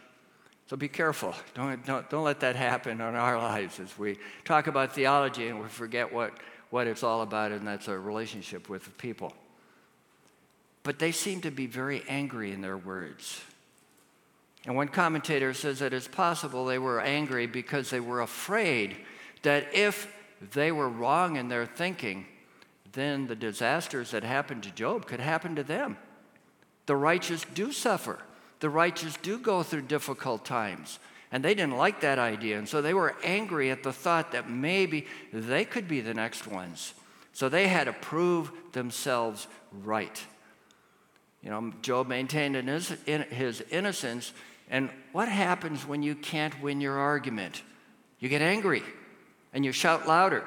So 0.71 0.77
be 0.77 0.87
careful. 0.87 1.35
Don't, 1.55 1.85
don't, 1.85 2.09
don't 2.09 2.23
let 2.23 2.39
that 2.41 2.55
happen 2.55 2.93
in 2.93 3.01
our 3.01 3.37
lives 3.37 3.81
as 3.81 3.99
we 3.99 4.19
talk 4.45 4.69
about 4.69 4.95
theology 4.95 5.49
and 5.49 5.61
we 5.61 5.67
forget 5.67 6.13
what, 6.13 6.33
what 6.71 6.87
it's 6.87 7.03
all 7.03 7.23
about, 7.23 7.51
and 7.51 7.67
that's 7.67 7.89
a 7.89 7.99
relationship 7.99 8.69
with 8.69 8.85
the 8.85 8.93
people. 8.93 9.33
But 10.85 11.01
they 11.01 11.11
seem 11.11 11.41
to 11.41 11.51
be 11.51 11.67
very 11.67 12.05
angry 12.09 12.53
in 12.53 12.61
their 12.61 12.77
words. 12.77 13.41
And 14.65 14.77
one 14.77 14.87
commentator 14.87 15.55
says 15.55 15.81
that 15.81 15.93
it's 15.93 16.07
possible 16.07 16.65
they 16.65 16.79
were 16.79 17.01
angry 17.01 17.49
because 17.49 17.91
they 17.91 17.99
were 17.99 18.21
afraid 18.21 18.97
that 19.43 19.75
if 19.75 20.15
they 20.53 20.71
were 20.71 20.89
wrong 20.89 21.35
in 21.35 21.49
their 21.49 21.67
thinking, 21.67 22.27
then 22.93 23.27
the 23.27 23.35
disasters 23.35 24.13
that 24.13 24.23
happened 24.23 24.63
to 24.63 24.71
Job 24.71 25.07
could 25.07 25.19
happen 25.19 25.57
to 25.57 25.65
them. 25.65 25.97
The 26.87 26.95
righteous 26.95 27.45
do 27.55 27.73
suffer 27.73 28.21
the 28.61 28.71
righteous 28.71 29.17
do 29.17 29.39
go 29.39 29.63
through 29.63 29.83
difficult 29.83 30.45
times. 30.45 30.99
And 31.33 31.45
they 31.45 31.55
didn't 31.55 31.77
like 31.77 32.01
that 32.01 32.19
idea. 32.19 32.59
And 32.59 32.69
so 32.69 32.83
they 32.83 32.95
were 32.95 33.15
angry 33.23 33.71
at 33.71 33.83
the 33.83 33.93
thought 33.93 34.33
that 34.33 34.51
maybe 34.51 35.07
they 35.33 35.65
could 35.65 35.87
be 35.87 36.01
the 36.01 36.15
next 36.15 36.47
ones. 36.47 36.95
So 37.33 37.49
they 37.49 37.69
had 37.69 37.85
to 37.85 37.93
prove 37.93 38.51
themselves 38.73 39.47
right. 39.85 40.21
You 41.43 41.51
know, 41.51 41.73
Job 41.83 42.09
maintained 42.09 42.57
his, 42.57 43.63
innocence. 43.71 44.33
And 44.69 44.91
what 45.13 45.29
happens 45.29 45.87
when 45.87 46.03
you 46.03 46.15
can't 46.15 46.61
win 46.61 46.81
your 46.81 46.99
argument? 46.99 47.63
You 48.19 48.29
get 48.29 48.43
angry 48.43 48.83
and 49.53 49.65
you 49.65 49.73
shout 49.73 50.07
louder 50.07 50.45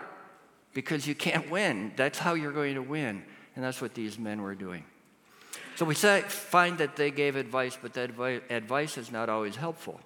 because 0.74 1.08
you 1.08 1.16
can't 1.16 1.50
win. 1.50 1.94
That's 1.96 2.20
how 2.20 2.34
you're 2.34 2.52
going 2.52 2.76
to 2.76 2.82
win. 2.82 3.24
And 3.56 3.64
that's 3.64 3.82
what 3.82 3.94
these 3.94 4.20
men 4.20 4.42
were 4.42 4.56
doing. 4.56 4.84
So 5.76 5.86
we 5.86 5.96
say, 5.96 6.22
find 6.22 6.78
that 6.78 6.96
they 6.96 7.12
gave 7.12 7.36
advice, 7.36 7.78
but 7.82 7.94
that 7.94 8.12
advice 8.50 8.98
is 8.98 9.12
not 9.12 9.30
always 9.30 9.56
helpful. 9.56 10.00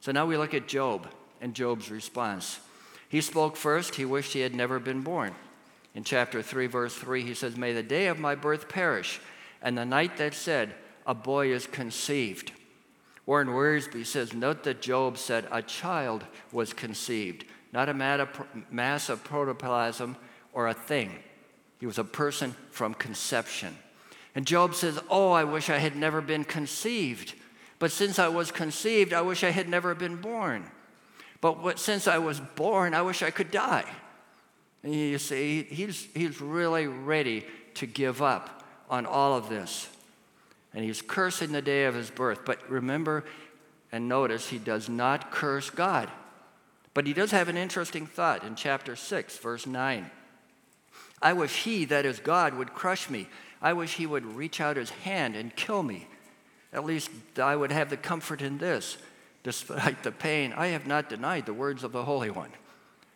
So 0.00 0.12
now 0.12 0.26
we 0.26 0.36
look 0.36 0.54
at 0.54 0.68
Job 0.68 1.08
and 1.40 1.54
Job's 1.54 1.90
response. 1.90 2.60
He 3.08 3.20
spoke 3.20 3.56
first, 3.56 3.96
he 3.96 4.04
wished 4.04 4.32
he 4.32 4.40
had 4.40 4.54
never 4.54 4.78
been 4.78 5.02
born. 5.02 5.34
In 5.94 6.04
chapter 6.04 6.40
3, 6.40 6.66
verse 6.66 6.94
3, 6.94 7.22
he 7.22 7.34
says, 7.34 7.56
May 7.56 7.72
the 7.72 7.82
day 7.82 8.06
of 8.06 8.18
my 8.18 8.34
birth 8.34 8.68
perish, 8.68 9.20
and 9.60 9.76
the 9.76 9.84
night 9.84 10.16
that 10.16 10.34
said, 10.34 10.74
A 11.06 11.14
boy 11.14 11.52
is 11.52 11.66
conceived. 11.66 12.52
Warren 13.26 13.48
Wiersbe 13.48 14.06
says, 14.06 14.32
Note 14.32 14.64
that 14.64 14.80
Job 14.80 15.18
said, 15.18 15.46
A 15.50 15.62
child 15.62 16.24
was 16.50 16.72
conceived, 16.72 17.44
not 17.72 17.88
a 17.88 18.28
mass 18.70 19.08
of 19.08 19.24
protoplasm 19.24 20.16
or 20.52 20.68
a 20.68 20.74
thing. 20.74 21.12
He 21.78 21.86
was 21.86 21.98
a 21.98 22.04
person 22.04 22.54
from 22.70 22.94
conception. 22.94 23.76
And 24.34 24.46
Job 24.46 24.74
says, 24.74 24.98
Oh, 25.10 25.30
I 25.32 25.44
wish 25.44 25.68
I 25.70 25.78
had 25.78 25.96
never 25.96 26.20
been 26.20 26.44
conceived. 26.44 27.34
But 27.78 27.92
since 27.92 28.18
I 28.18 28.28
was 28.28 28.50
conceived, 28.50 29.12
I 29.12 29.22
wish 29.22 29.42
I 29.42 29.50
had 29.50 29.68
never 29.68 29.94
been 29.94 30.16
born. 30.16 30.70
But 31.40 31.62
what, 31.62 31.78
since 31.78 32.06
I 32.06 32.18
was 32.18 32.40
born, 32.40 32.94
I 32.94 33.02
wish 33.02 33.22
I 33.22 33.30
could 33.30 33.50
die. 33.50 33.84
And 34.82 34.94
you 34.94 35.18
see, 35.18 35.64
he's, 35.64 36.08
he's 36.14 36.40
really 36.40 36.86
ready 36.86 37.44
to 37.74 37.86
give 37.86 38.22
up 38.22 38.64
on 38.88 39.06
all 39.06 39.36
of 39.36 39.48
this. 39.48 39.88
And 40.74 40.84
he's 40.84 41.02
cursing 41.02 41.52
the 41.52 41.62
day 41.62 41.84
of 41.84 41.94
his 41.94 42.10
birth. 42.10 42.44
But 42.44 42.70
remember 42.70 43.24
and 43.92 44.08
notice, 44.08 44.48
he 44.48 44.58
does 44.58 44.88
not 44.88 45.30
curse 45.30 45.68
God. 45.68 46.10
But 46.94 47.06
he 47.06 47.12
does 47.12 47.30
have 47.30 47.48
an 47.48 47.58
interesting 47.58 48.06
thought 48.06 48.42
in 48.42 48.56
chapter 48.56 48.96
6, 48.96 49.38
verse 49.38 49.66
9. 49.66 50.10
I 51.20 51.32
wish 51.34 51.64
he, 51.64 51.84
that 51.86 52.06
is 52.06 52.18
God, 52.18 52.54
would 52.54 52.74
crush 52.74 53.10
me 53.10 53.28
I 53.62 53.72
wish 53.72 53.94
he 53.94 54.06
would 54.06 54.26
reach 54.26 54.60
out 54.60 54.76
his 54.76 54.90
hand 54.90 55.36
and 55.36 55.54
kill 55.54 55.82
me. 55.82 56.08
At 56.72 56.84
least 56.84 57.10
I 57.40 57.54
would 57.54 57.70
have 57.70 57.88
the 57.88 57.96
comfort 57.96 58.42
in 58.42 58.58
this. 58.58 58.98
Despite 59.44 60.02
the 60.02 60.12
pain, 60.12 60.52
I 60.52 60.68
have 60.68 60.86
not 60.86 61.08
denied 61.08 61.46
the 61.46 61.54
words 61.54 61.84
of 61.84 61.92
the 61.92 62.04
Holy 62.04 62.30
One. 62.30 62.50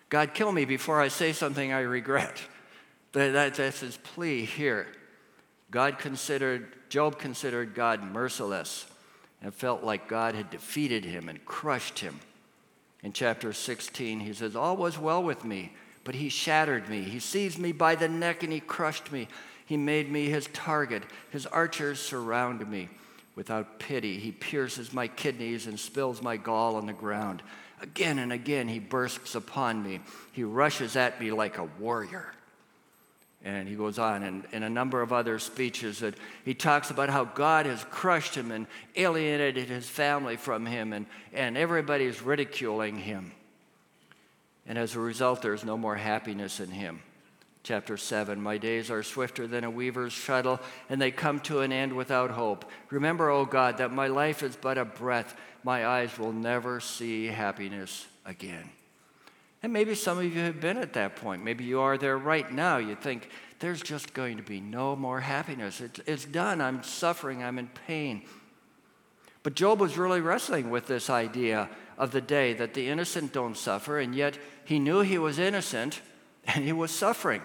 God, 0.08 0.34
kill 0.34 0.52
me 0.52 0.64
before 0.64 1.00
I 1.00 1.08
say 1.08 1.32
something 1.32 1.72
I 1.72 1.80
regret. 1.80 2.40
that's 3.12 3.80
his 3.80 3.96
plea 3.96 4.44
here. 4.44 4.86
God 5.70 5.98
considered, 5.98 6.72
Job 6.88 7.18
considered 7.18 7.74
God 7.74 8.02
merciless 8.02 8.86
and 9.42 9.52
felt 9.52 9.82
like 9.82 10.08
God 10.08 10.34
had 10.34 10.50
defeated 10.50 11.04
him 11.04 11.28
and 11.28 11.44
crushed 11.44 11.98
him. 11.98 12.20
In 13.02 13.12
chapter 13.12 13.52
16, 13.52 14.20
he 14.20 14.32
says, 14.32 14.56
All 14.56 14.76
was 14.76 14.98
well 14.98 15.22
with 15.22 15.44
me, 15.44 15.72
but 16.04 16.14
he 16.14 16.28
shattered 16.28 16.88
me. 16.88 17.02
He 17.02 17.18
seized 17.18 17.58
me 17.58 17.72
by 17.72 17.94
the 17.94 18.08
neck 18.08 18.42
and 18.42 18.52
he 18.52 18.60
crushed 18.60 19.12
me. 19.12 19.28
He 19.66 19.76
made 19.76 20.10
me 20.10 20.26
his 20.26 20.48
target. 20.52 21.02
His 21.30 21.44
archers 21.44 22.00
surround 22.00 22.68
me. 22.70 22.88
Without 23.34 23.78
pity, 23.78 24.18
he 24.18 24.32
pierces 24.32 24.92
my 24.92 25.08
kidneys 25.08 25.66
and 25.66 25.78
spills 25.78 26.22
my 26.22 26.36
gall 26.36 26.76
on 26.76 26.86
the 26.86 26.92
ground. 26.92 27.42
Again 27.82 28.18
and 28.18 28.32
again, 28.32 28.68
he 28.68 28.78
bursts 28.78 29.34
upon 29.34 29.82
me. 29.82 30.00
He 30.32 30.44
rushes 30.44 30.96
at 30.96 31.20
me 31.20 31.32
like 31.32 31.58
a 31.58 31.68
warrior. 31.78 32.32
And 33.44 33.68
he 33.68 33.74
goes 33.74 33.98
on 33.98 34.22
in, 34.22 34.44
in 34.52 34.62
a 34.62 34.70
number 34.70 35.02
of 35.02 35.12
other 35.12 35.38
speeches 35.38 35.98
that 35.98 36.14
he 36.44 36.54
talks 36.54 36.90
about 36.90 37.10
how 37.10 37.24
God 37.24 37.66
has 37.66 37.84
crushed 37.90 38.34
him 38.34 38.50
and 38.50 38.66
alienated 38.96 39.68
his 39.68 39.88
family 39.88 40.36
from 40.36 40.64
him, 40.64 40.92
and, 40.92 41.06
and 41.34 41.56
everybody's 41.56 42.22
ridiculing 42.22 42.96
him. 42.96 43.32
And 44.66 44.78
as 44.78 44.94
a 44.94 45.00
result, 45.00 45.42
there's 45.42 45.64
no 45.64 45.76
more 45.76 45.96
happiness 45.96 46.58
in 46.60 46.70
him 46.70 47.00
chapter 47.66 47.96
7 47.96 48.40
My 48.40 48.58
days 48.58 48.92
are 48.92 49.02
swifter 49.02 49.48
than 49.48 49.64
a 49.64 49.70
weaver's 49.70 50.12
shuttle, 50.12 50.60
and 50.88 51.02
they 51.02 51.10
come 51.10 51.40
to 51.40 51.60
an 51.60 51.72
end 51.72 51.92
without 51.92 52.30
hope. 52.30 52.64
Remember, 52.90 53.28
O 53.28 53.44
God, 53.44 53.78
that 53.78 53.92
my 53.92 54.06
life 54.06 54.44
is 54.44 54.54
but 54.54 54.78
a 54.78 54.84
breath. 54.84 55.36
My 55.64 55.84
eyes 55.84 56.16
will 56.16 56.32
never 56.32 56.78
see 56.78 57.26
happiness 57.26 58.06
again. 58.24 58.70
And 59.64 59.72
maybe 59.72 59.96
some 59.96 60.18
of 60.18 60.24
you 60.24 60.40
have 60.42 60.60
been 60.60 60.76
at 60.76 60.92
that 60.92 61.16
point. 61.16 61.42
Maybe 61.42 61.64
you 61.64 61.80
are 61.80 61.98
there 61.98 62.16
right 62.16 62.50
now. 62.52 62.76
You 62.76 62.94
think, 62.94 63.28
there's 63.58 63.82
just 63.82 64.14
going 64.14 64.36
to 64.36 64.44
be 64.44 64.60
no 64.60 64.94
more 64.94 65.20
happiness. 65.20 65.80
It's, 65.80 65.98
it's 66.06 66.24
done. 66.24 66.60
I'm 66.60 66.84
suffering. 66.84 67.42
I'm 67.42 67.58
in 67.58 67.68
pain. 67.86 68.22
But 69.42 69.54
Job 69.54 69.80
was 69.80 69.98
really 69.98 70.20
wrestling 70.20 70.70
with 70.70 70.86
this 70.86 71.10
idea 71.10 71.68
of 71.98 72.12
the 72.12 72.20
day 72.20 72.52
that 72.52 72.74
the 72.74 72.88
innocent 72.88 73.32
don't 73.32 73.56
suffer, 73.56 73.98
and 73.98 74.14
yet 74.14 74.38
he 74.64 74.78
knew 74.78 75.00
he 75.00 75.18
was 75.18 75.40
innocent 75.40 76.00
and 76.46 76.64
he 76.64 76.72
was 76.72 76.92
suffering. 76.92 77.42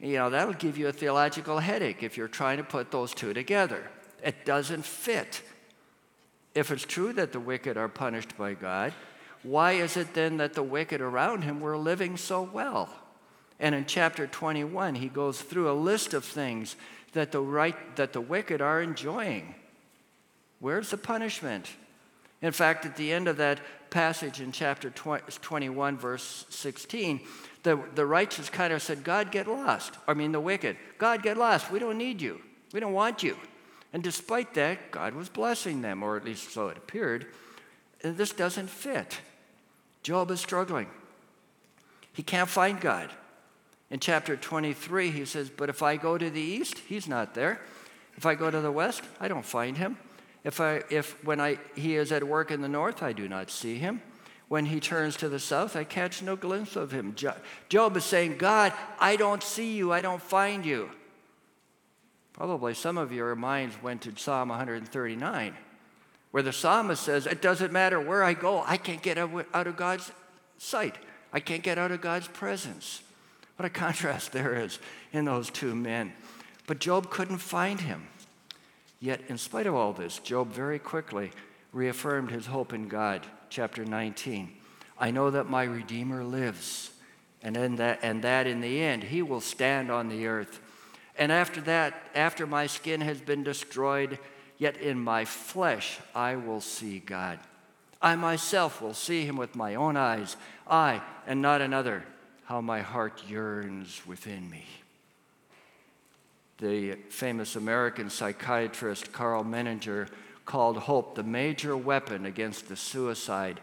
You 0.00 0.14
know, 0.14 0.30
that'll 0.30 0.54
give 0.54 0.78
you 0.78 0.88
a 0.88 0.92
theological 0.92 1.58
headache 1.58 2.02
if 2.02 2.16
you're 2.16 2.28
trying 2.28 2.56
to 2.56 2.64
put 2.64 2.90
those 2.90 3.12
two 3.12 3.34
together. 3.34 3.82
It 4.22 4.44
doesn't 4.44 4.84
fit. 4.84 5.42
If 6.54 6.70
it's 6.70 6.84
true 6.84 7.12
that 7.12 7.32
the 7.32 7.40
wicked 7.40 7.76
are 7.76 7.88
punished 7.88 8.36
by 8.36 8.54
God, 8.54 8.92
why 9.42 9.72
is 9.72 9.96
it 9.96 10.14
then 10.14 10.38
that 10.38 10.54
the 10.54 10.62
wicked 10.62 11.00
around 11.00 11.42
him 11.42 11.60
were 11.60 11.76
living 11.76 12.16
so 12.16 12.42
well? 12.42 12.88
And 13.58 13.74
in 13.74 13.84
chapter 13.84 14.26
21, 14.26 14.96
he 14.96 15.08
goes 15.08 15.40
through 15.40 15.70
a 15.70 15.72
list 15.72 16.14
of 16.14 16.24
things 16.24 16.76
that 17.12 17.30
the, 17.32 17.40
right, 17.40 17.96
that 17.96 18.12
the 18.12 18.20
wicked 18.20 18.60
are 18.60 18.80
enjoying. 18.80 19.54
Where's 20.60 20.90
the 20.90 20.96
punishment? 20.96 21.70
In 22.40 22.52
fact, 22.52 22.86
at 22.86 22.96
the 22.96 23.12
end 23.12 23.28
of 23.28 23.36
that 23.36 23.60
passage 23.90 24.40
in 24.40 24.52
chapter 24.52 24.90
21, 24.90 25.98
verse 25.98 26.46
16, 26.48 27.20
the, 27.62 27.78
the 27.94 28.06
righteous 28.06 28.48
kind 28.48 28.72
of 28.72 28.82
said, 28.82 29.04
God, 29.04 29.30
get 29.30 29.46
lost. 29.46 29.94
I 30.08 30.14
mean, 30.14 30.32
the 30.32 30.40
wicked, 30.40 30.76
God, 30.98 31.22
get 31.22 31.36
lost. 31.36 31.70
We 31.70 31.78
don't 31.78 31.98
need 31.98 32.22
you. 32.22 32.40
We 32.72 32.80
don't 32.80 32.92
want 32.92 33.22
you. 33.22 33.36
And 33.92 34.02
despite 34.02 34.54
that, 34.54 34.90
God 34.90 35.14
was 35.14 35.28
blessing 35.28 35.82
them, 35.82 36.02
or 36.02 36.16
at 36.16 36.24
least 36.24 36.52
so 36.52 36.68
it 36.68 36.76
appeared. 36.76 37.26
And 38.02 38.16
this 38.16 38.32
doesn't 38.32 38.70
fit. 38.70 39.18
Job 40.02 40.30
is 40.30 40.40
struggling. 40.40 40.86
He 42.12 42.22
can't 42.22 42.48
find 42.48 42.80
God. 42.80 43.10
In 43.90 43.98
chapter 43.98 44.36
23, 44.36 45.10
he 45.10 45.24
says, 45.24 45.50
But 45.50 45.68
if 45.68 45.82
I 45.82 45.96
go 45.96 46.16
to 46.16 46.30
the 46.30 46.40
east, 46.40 46.78
he's 46.78 47.08
not 47.08 47.34
there. 47.34 47.60
If 48.16 48.24
I 48.24 48.34
go 48.34 48.50
to 48.50 48.60
the 48.60 48.72
west, 48.72 49.02
I 49.20 49.28
don't 49.28 49.44
find 49.44 49.76
him. 49.76 49.98
If, 50.42 50.60
I, 50.60 50.82
if 50.90 51.22
when 51.24 51.40
I, 51.40 51.58
he 51.74 51.96
is 51.96 52.12
at 52.12 52.24
work 52.24 52.50
in 52.50 52.62
the 52.62 52.68
north, 52.68 53.02
I 53.02 53.12
do 53.12 53.28
not 53.28 53.50
see 53.50 53.76
him. 53.76 54.02
When 54.48 54.66
he 54.66 54.80
turns 54.80 55.16
to 55.18 55.28
the 55.28 55.38
south, 55.38 55.76
I 55.76 55.84
catch 55.84 56.22
no 56.22 56.34
glimpse 56.34 56.74
of 56.74 56.90
him. 56.90 57.14
Job 57.68 57.96
is 57.96 58.04
saying, 58.04 58.38
God, 58.38 58.72
I 58.98 59.16
don't 59.16 59.42
see 59.42 59.76
you, 59.76 59.92
I 59.92 60.00
don't 60.00 60.22
find 60.22 60.66
you. 60.66 60.90
Probably 62.32 62.74
some 62.74 62.98
of 62.98 63.12
your 63.12 63.36
minds 63.36 63.80
went 63.82 64.02
to 64.02 64.16
Psalm 64.16 64.48
139, 64.48 65.54
where 66.30 66.42
the 66.42 66.52
psalmist 66.52 67.02
says, 67.02 67.26
It 67.26 67.42
doesn't 67.42 67.70
matter 67.70 68.00
where 68.00 68.24
I 68.24 68.34
go, 68.34 68.64
I 68.66 68.76
can't 68.76 69.02
get 69.02 69.18
out 69.18 69.66
of 69.66 69.76
God's 69.76 70.10
sight. 70.58 70.96
I 71.32 71.40
can't 71.40 71.62
get 71.62 71.78
out 71.78 71.92
of 71.92 72.00
God's 72.00 72.28
presence. 72.28 73.02
What 73.56 73.66
a 73.66 73.70
contrast 73.70 74.32
there 74.32 74.54
is 74.58 74.78
in 75.12 75.26
those 75.26 75.50
two 75.50 75.74
men. 75.74 76.12
But 76.66 76.78
Job 76.78 77.10
couldn't 77.10 77.38
find 77.38 77.80
him. 77.80 78.08
Yet, 79.00 79.22
in 79.28 79.38
spite 79.38 79.66
of 79.66 79.74
all 79.74 79.94
this, 79.94 80.18
Job 80.18 80.52
very 80.52 80.78
quickly 80.78 81.32
reaffirmed 81.72 82.30
his 82.30 82.46
hope 82.46 82.72
in 82.74 82.86
God 82.86 83.26
chapter 83.48 83.84
19. 83.84 84.52
I 84.98 85.10
know 85.10 85.30
that 85.30 85.48
my 85.48 85.64
Redeemer 85.64 86.22
lives, 86.22 86.90
and, 87.42 87.56
in 87.56 87.76
that, 87.76 88.00
and 88.02 88.22
that 88.22 88.46
in 88.46 88.60
the 88.60 88.82
end 88.82 89.04
he 89.04 89.22
will 89.22 89.40
stand 89.40 89.90
on 89.90 90.10
the 90.10 90.26
earth. 90.26 90.60
And 91.16 91.32
after 91.32 91.62
that, 91.62 91.94
after 92.14 92.46
my 92.46 92.66
skin 92.66 93.00
has 93.00 93.20
been 93.20 93.42
destroyed, 93.42 94.18
yet 94.58 94.76
in 94.76 95.00
my 95.00 95.24
flesh 95.24 95.98
I 96.14 96.36
will 96.36 96.60
see 96.60 96.98
God. 96.98 97.38
I 98.02 98.16
myself 98.16 98.82
will 98.82 98.94
see 98.94 99.24
him 99.24 99.36
with 99.36 99.56
my 99.56 99.74
own 99.74 99.96
eyes, 99.96 100.36
I 100.68 101.00
and 101.26 101.40
not 101.40 101.62
another. 101.62 102.04
How 102.44 102.60
my 102.60 102.80
heart 102.80 103.22
yearns 103.28 104.02
within 104.06 104.50
me. 104.50 104.64
The 106.60 106.92
famous 107.08 107.56
American 107.56 108.10
psychiatrist 108.10 109.12
Karl 109.12 109.44
Menninger 109.44 110.08
called 110.44 110.76
hope 110.76 111.14
the 111.14 111.22
major 111.22 111.76
weapon 111.76 112.26
against 112.26 112.68
the 112.68 112.76
suicide 112.76 113.60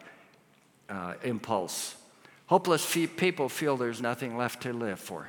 uh, 0.90 1.14
impulse. 1.24 1.96
Hopeless 2.48 2.92
people 3.18 3.50
feel 3.50 3.78
there's 3.78 4.02
nothing 4.02 4.36
left 4.38 4.64
to 4.64 4.74
live 4.74 5.00
for. 5.00 5.28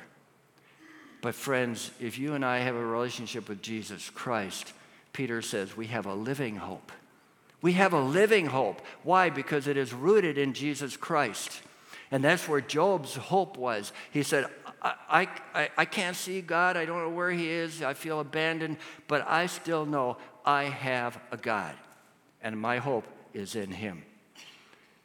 But, 1.21 1.35
friends, 1.35 1.91
if 1.99 2.17
you 2.17 2.33
and 2.33 2.45
I 2.45 2.59
have 2.59 2.75
a 2.75 2.85
relationship 2.85 3.49
with 3.49 3.61
Jesus 3.61 4.09
Christ, 4.09 4.73
Peter 5.11 5.41
says 5.41 5.75
we 5.75 5.87
have 5.87 6.05
a 6.05 6.13
living 6.13 6.55
hope. 6.55 6.91
We 7.61 7.73
have 7.73 7.93
a 7.93 7.99
living 7.99 8.47
hope. 8.47 8.81
Why? 9.03 9.29
Because 9.29 9.67
it 9.67 9.75
is 9.75 9.93
rooted 9.93 10.37
in 10.37 10.53
Jesus 10.53 10.95
Christ. 10.95 11.61
And 12.09 12.23
that's 12.23 12.47
where 12.47 12.61
Job's 12.61 13.15
hope 13.15 13.57
was. 13.57 13.91
He 14.11 14.23
said, 14.23 14.45
I, 14.81 15.27
I, 15.53 15.69
I 15.77 15.85
can't 15.85 16.15
see 16.15 16.41
God. 16.41 16.77
I 16.77 16.85
don't 16.85 16.99
know 16.99 17.09
where 17.09 17.31
He 17.31 17.49
is. 17.49 17.81
I 17.81 17.93
feel 17.93 18.19
abandoned, 18.19 18.77
but 19.07 19.27
I 19.27 19.47
still 19.47 19.85
know 19.85 20.17
I 20.45 20.63
have 20.63 21.19
a 21.31 21.37
God, 21.37 21.75
and 22.41 22.59
my 22.59 22.77
hope 22.77 23.05
is 23.33 23.55
in 23.55 23.71
Him. 23.71 24.03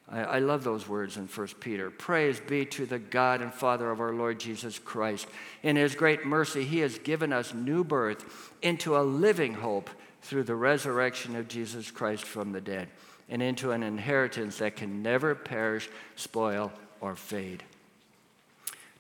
I, 0.09 0.21
I 0.21 0.39
love 0.39 0.65
those 0.65 0.89
words 0.89 1.17
in 1.17 1.27
1 1.27 1.47
Peter. 1.61 1.91
Praise 1.91 2.41
be 2.41 2.65
to 2.67 2.87
the 2.87 2.99
God 2.99 3.41
and 3.41 3.53
Father 3.53 3.91
of 3.91 4.01
our 4.01 4.13
Lord 4.13 4.39
Jesus 4.39 4.79
Christ. 4.79 5.27
In 5.63 5.77
his 5.77 5.95
great 5.95 6.25
mercy, 6.27 6.65
he 6.65 6.81
has 6.81 6.99
given 6.99 7.33
us 7.33 7.55
new 7.55 7.85
birth 7.85 8.53
into 8.63 8.97
a 8.97 9.03
living 9.03 9.55
hope 9.55 9.91
through 10.23 10.45
the 10.45 10.55
resurrection 10.55 11.37
of 11.37 11.49
Jesus 11.49 11.91
Christ 11.91 12.25
from 12.25 12.53
the 12.53 12.61
dead, 12.61 12.89
and 13.29 13.43
into 13.43 13.73
an 13.73 13.83
inheritance 13.83 14.59
that 14.59 14.77
can 14.77 15.03
never 15.03 15.35
perish, 15.35 15.89
spoil, 16.17 16.73
or 17.01 17.15
fade. 17.15 17.63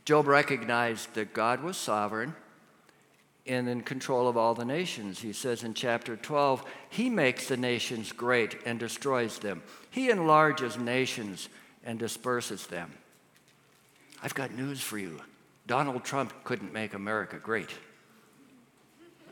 Job 0.05 0.27
recognized 0.27 1.15
that 1.15 1.33
God 1.33 1.63
was 1.63 1.77
sovereign 1.77 2.35
and 3.47 3.69
in 3.69 3.83
control 3.83 4.29
of 4.29 4.37
all 4.37 4.55
the 4.55 4.65
nations. 4.65 5.21
He 5.21 5.33
says 5.33 5.65
in 5.65 5.75
chapter 5.75 6.17
12, 6.17 6.65
He 6.91 7.11
makes 7.11 7.49
the 7.49 7.57
nations 7.57 8.13
great 8.13 8.57
and 8.65 8.79
destroys 8.79 9.39
them. 9.39 9.63
He 9.91 10.11
enlarges 10.11 10.79
nations 10.79 11.49
and 11.85 11.99
disperses 11.99 12.67
them. 12.67 12.91
I've 14.23 14.35
got 14.35 14.55
news 14.55 14.81
for 14.81 14.99
you. 14.99 15.21
Donald 15.67 16.05
Trump 16.05 16.33
couldn't 16.45 16.73
make 16.73 16.95
America 16.95 17.37
great. 17.37 17.71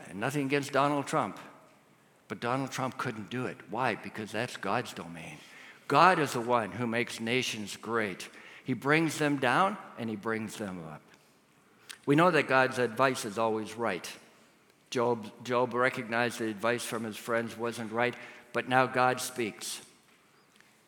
And 0.08 0.20
nothing 0.20 0.46
against 0.46 0.72
Donald 0.72 1.06
Trump, 1.06 1.38
but 2.28 2.40
Donald 2.40 2.70
Trump 2.70 2.98
couldn't 2.98 3.30
do 3.30 3.46
it. 3.46 3.56
Why? 3.70 3.94
Because 3.94 4.32
that's 4.32 4.56
God's 4.56 4.92
domain. 4.92 5.38
God 5.88 6.18
is 6.18 6.32
the 6.32 6.40
one 6.40 6.70
who 6.70 6.86
makes 6.86 7.20
nations 7.20 7.76
great. 7.76 8.28
He 8.64 8.74
brings 8.74 9.18
them 9.18 9.38
down 9.38 9.76
and 9.98 10.08
he 10.08 10.16
brings 10.16 10.56
them 10.56 10.82
up. 10.92 11.02
We 12.06 12.16
know 12.16 12.30
that 12.30 12.48
God's 12.48 12.78
advice 12.78 13.24
is 13.24 13.38
always 13.38 13.76
right. 13.76 14.08
Job, 14.90 15.30
Job 15.44 15.74
recognized 15.74 16.38
the 16.38 16.48
advice 16.48 16.84
from 16.84 17.04
his 17.04 17.16
friends 17.16 17.56
wasn't 17.56 17.92
right, 17.92 18.14
but 18.52 18.68
now 18.68 18.86
God 18.86 19.20
speaks. 19.20 19.80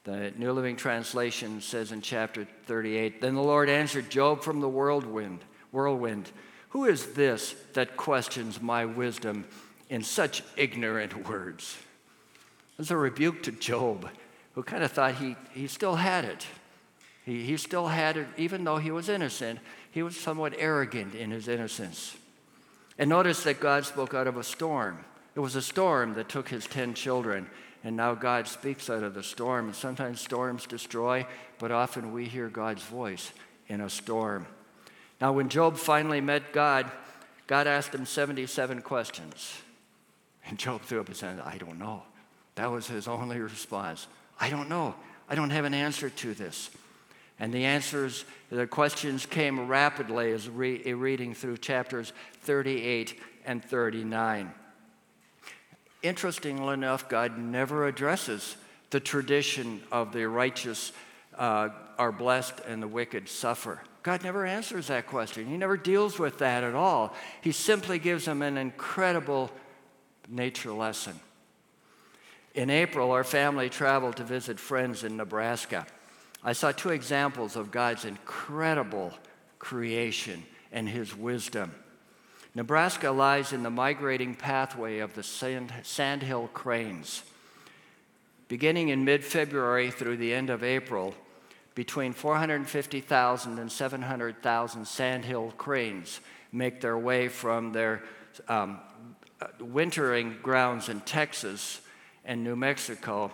The 0.05 0.33
New 0.37 0.53
Living 0.53 0.77
Translation 0.77 1.63
says 1.63 1.91
in 1.91 2.03
chapter 2.03 2.47
38 2.67 3.23
Then 3.23 3.35
the 3.35 3.43
Lord 3.43 3.71
answered 3.71 4.11
Job 4.11 4.43
from 4.43 4.61
the 4.61 4.69
whirlwind, 4.69 5.41
whirlwind 5.73 6.31
Who 6.71 6.85
is 6.85 7.15
this 7.15 7.55
that 7.73 7.97
questions 7.97 8.61
my 8.61 8.85
wisdom 8.85 9.47
in 9.89 10.03
such 10.03 10.43
ignorant 10.57 11.27
words? 11.27 11.79
It's 12.79 12.91
a 12.91 12.97
rebuke 12.97 13.45
to 13.45 13.53
Job, 13.53 14.11
who 14.55 14.63
kind 14.63 14.85
of 14.85 14.93
thought 14.93 15.15
he, 15.15 15.37
he 15.53 15.67
still 15.67 15.95
had 15.95 16.27
it. 16.27 16.47
He, 17.25 17.43
he 17.45 17.57
still 17.57 17.89
had 17.89 18.17
it, 18.17 18.27
even 18.37 18.65
though 18.65 18.79
he 18.79 18.91
was 18.91 19.09
innocent 19.09 19.61
he 19.95 20.03
was 20.03 20.17
somewhat 20.17 20.55
arrogant 20.59 21.15
in 21.15 21.31
his 21.31 21.47
innocence. 21.47 22.17
And 22.99 23.09
notice 23.09 23.45
that 23.45 23.61
God 23.61 23.87
spoke 23.87 24.13
out 24.13 24.27
of 24.27 24.37
a 24.37 24.43
storm. 24.43 25.05
It 25.37 25.41
was 25.41 25.55
a 25.55 25.63
storm 25.63 26.15
that 26.15 26.29
took 26.29 26.49
his 26.49 26.67
10 26.67 26.95
children, 26.95 27.49
and 27.85 27.97
now 27.97 28.17
God 28.17 28.49
speaks 28.49 28.91
out 28.91 29.05
of 29.05 29.15
the 29.15 29.23
storm. 29.23 29.67
And 29.67 29.75
sometimes 29.77 30.21
storms 30.21 30.67
destroy, 30.67 31.29
but 31.61 31.71
often 31.71 32.13
we 32.13 32.25
hear 32.25 32.49
God's 32.49 32.83
voice 32.83 33.31
in 33.69 33.81
a 33.81 33.89
storm. 33.89 34.49
Now, 35.21 35.33
when 35.33 35.49
Job 35.49 35.77
finally 35.77 36.21
met 36.21 36.53
God, 36.53 36.91
God 37.47 37.69
asked 37.69 37.95
him 37.95 38.05
77 38.05 38.83
questions. 38.83 39.59
And 40.45 40.59
Job 40.59 40.83
threw 40.83 40.99
up 40.99 41.07
his 41.07 41.21
hand, 41.21 41.41
I 41.41 41.57
don't 41.57 41.79
know. 41.79 42.03
That 42.57 42.73
was 42.73 42.89
his 42.89 43.07
only 43.07 43.39
response. 43.39 44.09
I 44.41 44.51
don't 44.51 44.69
know. 44.69 44.97
I 45.29 45.37
don't 45.37 45.51
have 45.51 45.67
an 45.67 45.75
answer 45.75 46.11
to 46.11 46.35
this. 46.35 46.71
And 47.39 47.53
the 47.53 47.65
answers, 47.65 48.25
the 48.51 48.67
questions 48.67 49.27
came 49.27 49.67
rapidly 49.67 50.31
as 50.33 50.49
re- 50.49 50.93
reading 50.93 51.35
through 51.35 51.59
chapters 51.59 52.13
38 52.43 53.21
and 53.45 53.65
39. 53.65 54.53
Interestingly 56.03 56.75
enough, 56.75 57.09
God 57.09 57.39
never 57.39 57.87
addresses 57.87 58.57
the 58.91 59.01
tradition 59.01 59.83
of 59.91 60.13
the 60.13 60.29
righteous 60.29 60.93
uh, 61.37 61.71
are 61.99 62.13
blessed 62.13 62.61
and 62.69 62.83
the 62.83 62.89
wicked 62.89 63.29
suffer. 63.29 63.81
God 64.03 64.23
never 64.23 64.45
answers 64.45 64.89
that 64.89 65.07
question. 65.07 65.47
He 65.47 65.57
never 65.57 65.77
deals 65.77 66.19
with 66.19 66.39
that 66.39 66.63
at 66.63 66.75
all. 66.75 67.15
He 67.41 67.53
simply 67.53 67.99
gives 67.99 68.27
them 68.27 68.43
an 68.43 68.59
incredible 68.59 69.51
nature 70.29 70.73
lesson. 70.73 71.19
In 72.55 72.71
April, 72.71 73.11
our 73.11 73.25
family 73.25 73.69
traveled 73.69 74.17
to 74.17 74.25
visit 74.25 74.61
friends 74.61 75.03
in 75.03 75.17
Nebraska. 75.17 75.87
I 76.45 76.53
saw 76.53 76.73
two 76.73 76.91
examples 76.91 77.57
of 77.57 77.71
God's 77.71 78.05
incredible 78.05 79.15
creation 79.59 80.45
and 80.71 80.87
his 80.87 81.17
wisdom. 81.17 81.73
Nebraska 82.55 83.11
lies 83.11 83.53
in 83.53 83.63
the 83.63 83.71
migrating 83.71 84.35
pathway 84.35 84.99
of 84.99 85.15
the 85.15 85.23
sand, 85.23 85.73
sandhill 85.83 86.49
cranes. 86.49 87.23
Beginning 88.49 88.91
in 88.91 89.05
mid 89.05 89.25
February 89.25 89.91
through 89.91 90.19
the 90.19 90.35
end 90.35 90.51
of 90.51 90.63
April, 90.63 91.15
between 91.75 92.13
450,000 92.13 93.59
and 93.59 93.73
700,000 93.73 94.87
sandhill 94.87 95.53
cranes 95.57 96.21
make 96.53 96.81
their 96.81 96.99
way 96.99 97.29
from 97.29 97.73
their 97.73 98.03
um, 98.49 98.79
wintering 99.59 100.37
grounds 100.43 100.89
in 100.89 101.01
Texas 101.01 101.81
and 102.25 102.45
New 102.45 102.55
Mexico 102.55 103.33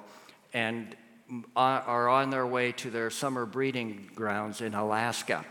and 0.55 0.97
are 1.57 2.09
on 2.09 2.31
their 2.31 2.47
way 2.47 2.73
to 2.73 2.91
their 2.91 3.11
summer 3.11 3.47
breeding 3.47 4.11
grounds 4.15 4.61
in 4.61 4.75
Alaska. 4.75 5.45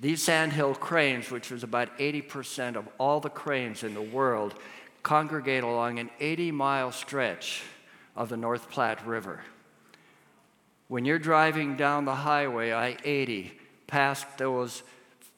These 0.00 0.22
sandhill 0.22 0.74
cranes, 0.74 1.30
which 1.30 1.52
is 1.52 1.62
about 1.62 1.96
80% 1.98 2.76
of 2.76 2.88
all 2.98 3.20
the 3.20 3.28
cranes 3.28 3.82
in 3.82 3.94
the 3.94 4.02
world, 4.02 4.54
congregate 5.02 5.62
along 5.62 5.98
an 5.98 6.10
80 6.20 6.52
mile 6.52 6.92
stretch 6.92 7.62
of 8.16 8.28
the 8.28 8.36
North 8.36 8.70
Platte 8.70 9.06
River. 9.06 9.40
When 10.88 11.04
you're 11.04 11.18
driving 11.18 11.76
down 11.76 12.04
the 12.04 12.14
highway, 12.14 12.72
I 12.72 12.96
80, 13.04 13.52
past 13.86 14.26
those 14.38 14.82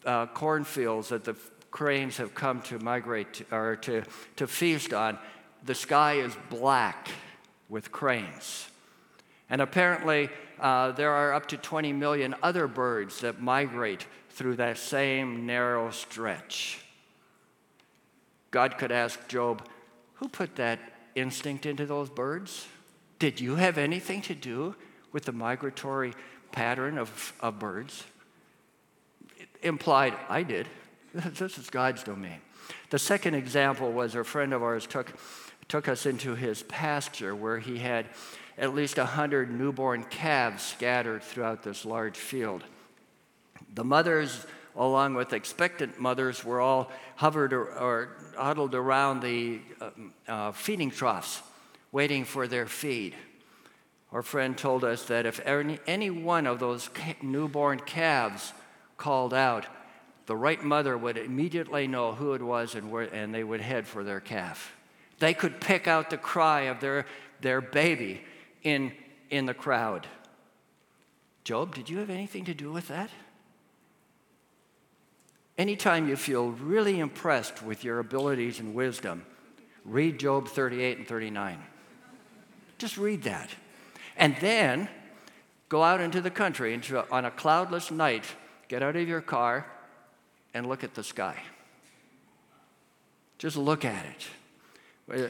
uh, 0.06 0.26
cornfields 0.26 1.08
that 1.10 1.24
the 1.24 1.36
cranes 1.70 2.16
have 2.18 2.34
come 2.34 2.62
to 2.62 2.78
migrate 2.78 3.34
to, 3.34 3.44
or 3.50 3.76
to, 3.76 4.02
to 4.36 4.46
feast 4.46 4.92
on, 4.92 5.18
the 5.64 5.74
sky 5.74 6.14
is 6.14 6.36
black 6.50 7.08
with 7.68 7.92
cranes. 7.92 8.68
And 9.52 9.60
apparently, 9.60 10.30
uh, 10.58 10.92
there 10.92 11.10
are 11.10 11.34
up 11.34 11.44
to 11.48 11.58
20 11.58 11.92
million 11.92 12.34
other 12.42 12.66
birds 12.66 13.20
that 13.20 13.42
migrate 13.42 14.06
through 14.30 14.56
that 14.56 14.78
same 14.78 15.44
narrow 15.44 15.90
stretch. 15.90 16.82
God 18.50 18.78
could 18.78 18.90
ask 18.90 19.28
Job, 19.28 19.68
Who 20.14 20.28
put 20.28 20.56
that 20.56 20.78
instinct 21.14 21.66
into 21.66 21.84
those 21.84 22.08
birds? 22.08 22.66
Did 23.18 23.42
you 23.42 23.56
have 23.56 23.76
anything 23.76 24.22
to 24.22 24.34
do 24.34 24.74
with 25.12 25.26
the 25.26 25.32
migratory 25.32 26.14
pattern 26.50 26.96
of, 26.96 27.34
of 27.40 27.58
birds? 27.58 28.04
It 29.36 29.48
implied, 29.62 30.14
I 30.30 30.44
did. 30.44 30.66
This 31.12 31.58
is 31.58 31.68
God's 31.68 32.02
domain. 32.02 32.40
The 32.88 32.98
second 32.98 33.34
example 33.34 33.92
was 33.92 34.14
a 34.14 34.24
friend 34.24 34.54
of 34.54 34.62
ours 34.62 34.86
took, 34.86 35.12
took 35.68 35.88
us 35.88 36.06
into 36.06 36.34
his 36.36 36.62
pasture 36.62 37.34
where 37.36 37.58
he 37.58 37.76
had 37.76 38.06
at 38.58 38.74
least 38.74 38.98
100 38.98 39.50
newborn 39.50 40.04
calves 40.04 40.62
scattered 40.62 41.22
throughout 41.22 41.62
this 41.62 41.84
large 41.84 42.16
field. 42.16 42.64
The 43.74 43.84
mothers, 43.84 44.46
along 44.76 45.14
with 45.14 45.32
expectant 45.32 45.98
mothers, 45.98 46.44
were 46.44 46.60
all 46.60 46.92
hovered 47.16 47.52
or, 47.52 47.64
or 47.72 48.16
huddled 48.36 48.74
around 48.74 49.20
the 49.20 49.60
uh, 49.80 49.90
uh, 50.28 50.52
feeding 50.52 50.90
troughs, 50.90 51.42
waiting 51.90 52.24
for 52.24 52.46
their 52.46 52.66
feed. 52.66 53.14
Our 54.12 54.22
friend 54.22 54.56
told 54.56 54.84
us 54.84 55.04
that 55.04 55.24
if 55.24 55.40
any, 55.46 55.78
any 55.86 56.10
one 56.10 56.46
of 56.46 56.58
those 56.58 56.88
ca- 56.88 57.16
newborn 57.22 57.80
calves 57.80 58.52
called 58.98 59.32
out, 59.32 59.66
the 60.26 60.36
right 60.36 60.62
mother 60.62 60.96
would 60.96 61.16
immediately 61.16 61.86
know 61.86 62.12
who 62.12 62.34
it 62.34 62.42
was 62.42 62.74
and, 62.74 62.90
where, 62.90 63.12
and 63.12 63.34
they 63.34 63.42
would 63.42 63.62
head 63.62 63.86
for 63.86 64.04
their 64.04 64.20
calf. 64.20 64.74
They 65.18 65.32
could 65.32 65.60
pick 65.60 65.88
out 65.88 66.10
the 66.10 66.18
cry 66.18 66.62
of 66.62 66.80
their, 66.80 67.06
their 67.40 67.60
baby 67.60 68.20
in, 68.62 68.92
in 69.30 69.46
the 69.46 69.54
crowd. 69.54 70.06
Job, 71.44 71.74
did 71.74 71.90
you 71.90 71.98
have 71.98 72.10
anything 72.10 72.44
to 72.44 72.54
do 72.54 72.70
with 72.70 72.88
that? 72.88 73.10
Anytime 75.58 76.08
you 76.08 76.16
feel 76.16 76.50
really 76.50 76.98
impressed 76.98 77.62
with 77.62 77.84
your 77.84 77.98
abilities 77.98 78.58
and 78.58 78.74
wisdom, 78.74 79.24
read 79.84 80.18
Job 80.18 80.48
38 80.48 80.98
and 80.98 81.06
39. 81.06 81.58
Just 82.78 82.96
read 82.96 83.22
that. 83.22 83.50
And 84.16 84.36
then 84.40 84.88
go 85.68 85.82
out 85.82 86.00
into 86.00 86.20
the 86.20 86.30
country 86.30 86.74
into, 86.74 87.04
on 87.10 87.24
a 87.24 87.30
cloudless 87.30 87.90
night, 87.90 88.24
get 88.68 88.82
out 88.82 88.96
of 88.96 89.08
your 89.08 89.20
car 89.20 89.66
and 90.54 90.66
look 90.66 90.84
at 90.84 90.94
the 90.94 91.04
sky. 91.04 91.36
Just 93.38 93.56
look 93.56 93.84
at 93.84 94.04
it. 94.06 94.26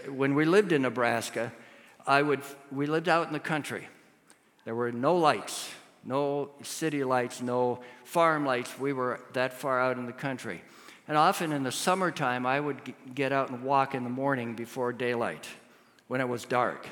Uh, 0.07 0.11
when 0.11 0.35
we 0.35 0.45
lived 0.45 0.73
in 0.73 0.83
Nebraska, 0.83 1.53
I 2.07 2.23
would, 2.23 2.41
we 2.71 2.87
lived 2.87 3.09
out 3.09 3.27
in 3.27 3.33
the 3.33 3.41
country. 3.41 3.89
There 4.65 4.75
were 4.75 4.93
no 4.93 5.17
lights, 5.17 5.71
no 6.05 6.51
city 6.63 7.05
lights, 7.05 7.41
no 7.41 7.81
farm 8.05 8.45
lights. 8.45 8.79
We 8.79 8.93
were 8.93 9.21
that 9.33 9.53
far 9.53 9.81
out 9.81 9.97
in 9.97 10.07
the 10.07 10.13
country. 10.13 10.63
And 11.09 11.17
often 11.17 11.53
in 11.53 11.63
the 11.63 11.73
summertime, 11.73 12.47
I 12.47 12.61
would 12.61 12.95
get 13.15 13.33
out 13.33 13.51
and 13.51 13.65
walk 13.65 13.95
in 13.95 14.05
the 14.05 14.11
morning 14.11 14.55
before 14.55 14.93
daylight 14.93 15.47
when 16.09 16.21
it 16.21 16.29
was 16.29 16.45
dark. 16.45 16.87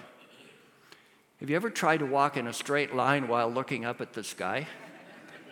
Have 1.38 1.48
you 1.48 1.56
ever 1.56 1.70
tried 1.70 1.98
to 1.98 2.06
walk 2.06 2.36
in 2.36 2.46
a 2.46 2.52
straight 2.52 2.94
line 2.94 3.28
while 3.28 3.50
looking 3.50 3.84
up 3.84 4.00
at 4.00 4.12
the 4.12 4.22
sky? 4.22 4.66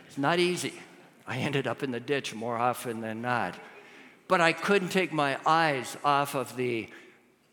It's 0.07 0.19
not 0.19 0.39
easy. 0.39 0.75
I 1.27 1.39
ended 1.39 1.67
up 1.67 1.83
in 1.83 1.93
the 1.93 2.01
ditch 2.01 2.35
more 2.35 2.57
often 2.57 3.01
than 3.01 3.23
not. 3.23 3.55
But 4.27 4.41
I 4.41 4.53
couldn't 4.53 4.91
take 4.91 5.13
my 5.13 5.39
eyes 5.47 5.97
off 6.05 6.35
of 6.35 6.57
the, 6.57 6.89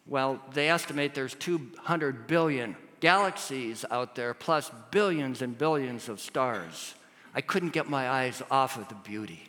well, 0.07 0.39
they 0.53 0.69
estimate 0.69 1.15
there's 1.15 1.33
200 1.35 2.27
billion 2.27 2.75
galaxies 2.99 3.85
out 3.89 4.15
there, 4.15 4.33
plus 4.33 4.71
billions 4.91 5.41
and 5.41 5.57
billions 5.57 6.09
of 6.09 6.19
stars. 6.19 6.93
I 7.33 7.41
couldn't 7.41 7.73
get 7.73 7.89
my 7.89 8.09
eyes 8.09 8.41
off 8.49 8.77
of 8.77 8.87
the 8.87 8.95
beauty. 8.95 9.43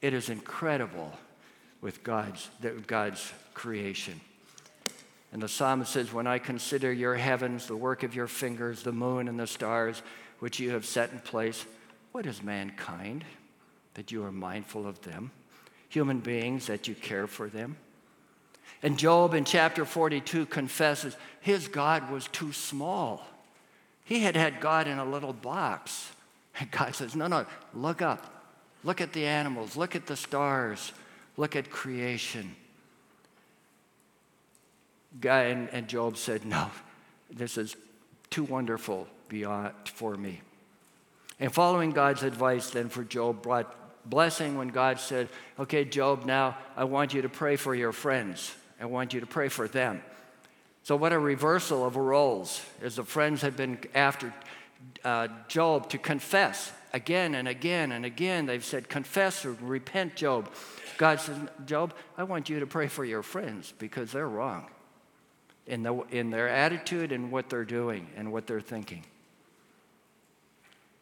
It 0.00 0.12
is 0.12 0.28
incredible 0.28 1.12
with 1.80 2.02
God's, 2.02 2.48
God's 2.86 3.32
creation. 3.54 4.20
And 5.32 5.42
the 5.42 5.48
psalmist 5.48 5.92
says, 5.92 6.12
When 6.12 6.26
I 6.26 6.38
consider 6.38 6.92
your 6.92 7.16
heavens, 7.16 7.66
the 7.66 7.76
work 7.76 8.02
of 8.02 8.14
your 8.14 8.28
fingers, 8.28 8.82
the 8.82 8.92
moon 8.92 9.26
and 9.26 9.40
the 9.40 9.46
stars, 9.46 10.02
which 10.38 10.60
you 10.60 10.70
have 10.70 10.86
set 10.86 11.10
in 11.10 11.18
place, 11.18 11.64
what 12.12 12.26
is 12.26 12.42
mankind 12.42 13.24
that 13.94 14.12
you 14.12 14.22
are 14.24 14.30
mindful 14.30 14.86
of 14.86 15.00
them? 15.02 15.32
Human 15.88 16.20
beings 16.20 16.66
that 16.66 16.86
you 16.86 16.94
care 16.94 17.26
for 17.26 17.48
them? 17.48 17.76
And 18.82 18.98
Job 18.98 19.34
in 19.34 19.44
chapter 19.44 19.84
42 19.84 20.46
confesses 20.46 21.16
his 21.40 21.68
God 21.68 22.10
was 22.10 22.28
too 22.28 22.52
small. 22.52 23.26
He 24.04 24.20
had 24.20 24.36
had 24.36 24.60
God 24.60 24.86
in 24.86 24.98
a 24.98 25.04
little 25.04 25.32
box. 25.32 26.10
And 26.58 26.70
God 26.70 26.94
says, 26.94 27.16
No, 27.16 27.26
no, 27.26 27.46
look 27.72 28.02
up. 28.02 28.30
Look 28.84 29.00
at 29.00 29.12
the 29.12 29.24
animals. 29.24 29.76
Look 29.76 29.96
at 29.96 30.06
the 30.06 30.16
stars. 30.16 30.92
Look 31.36 31.56
at 31.56 31.70
creation. 31.70 32.54
God 35.20 35.46
and, 35.46 35.68
and 35.70 35.88
Job 35.88 36.16
said, 36.16 36.44
No, 36.44 36.70
this 37.30 37.56
is 37.56 37.76
too 38.30 38.44
wonderful 38.44 39.06
beyond 39.28 39.72
for 39.84 40.16
me. 40.16 40.40
And 41.40 41.52
following 41.52 41.90
God's 41.90 42.22
advice 42.22 42.70
then 42.70 42.88
for 42.88 43.04
Job 43.04 43.42
brought 43.42 43.74
blessing 44.06 44.56
when 44.56 44.68
God 44.68 45.00
said, 45.00 45.28
Okay, 45.58 45.84
Job, 45.84 46.24
now 46.24 46.56
I 46.76 46.84
want 46.84 47.14
you 47.14 47.22
to 47.22 47.28
pray 47.28 47.56
for 47.56 47.74
your 47.74 47.92
friends. 47.92 48.54
I 48.80 48.86
want 48.86 49.14
you 49.14 49.20
to 49.20 49.26
pray 49.26 49.48
for 49.48 49.68
them. 49.68 50.02
So, 50.82 50.96
what 50.96 51.12
a 51.12 51.18
reversal 51.18 51.84
of 51.84 51.96
roles, 51.96 52.60
as 52.82 52.96
the 52.96 53.04
friends 53.04 53.40
had 53.40 53.56
been 53.56 53.78
after 53.94 54.34
uh, 55.04 55.28
Job 55.48 55.88
to 55.90 55.98
confess 55.98 56.72
again 56.92 57.34
and 57.34 57.48
again 57.48 57.92
and 57.92 58.04
again. 58.04 58.46
They've 58.46 58.64
said, 58.64 58.88
Confess 58.88 59.44
or 59.44 59.52
repent, 59.60 60.16
Job. 60.16 60.50
God 60.98 61.20
says, 61.20 61.36
Job, 61.66 61.94
I 62.16 62.24
want 62.24 62.48
you 62.48 62.60
to 62.60 62.66
pray 62.66 62.86
for 62.86 63.04
your 63.04 63.22
friends 63.22 63.72
because 63.78 64.12
they're 64.12 64.28
wrong 64.28 64.66
in, 65.66 65.82
the, 65.82 65.94
in 66.10 66.30
their 66.30 66.48
attitude 66.48 67.12
and 67.12 67.30
what 67.30 67.50
they're 67.50 67.64
doing 67.64 68.06
and 68.16 68.32
what 68.32 68.46
they're 68.46 68.60
thinking. 68.60 69.04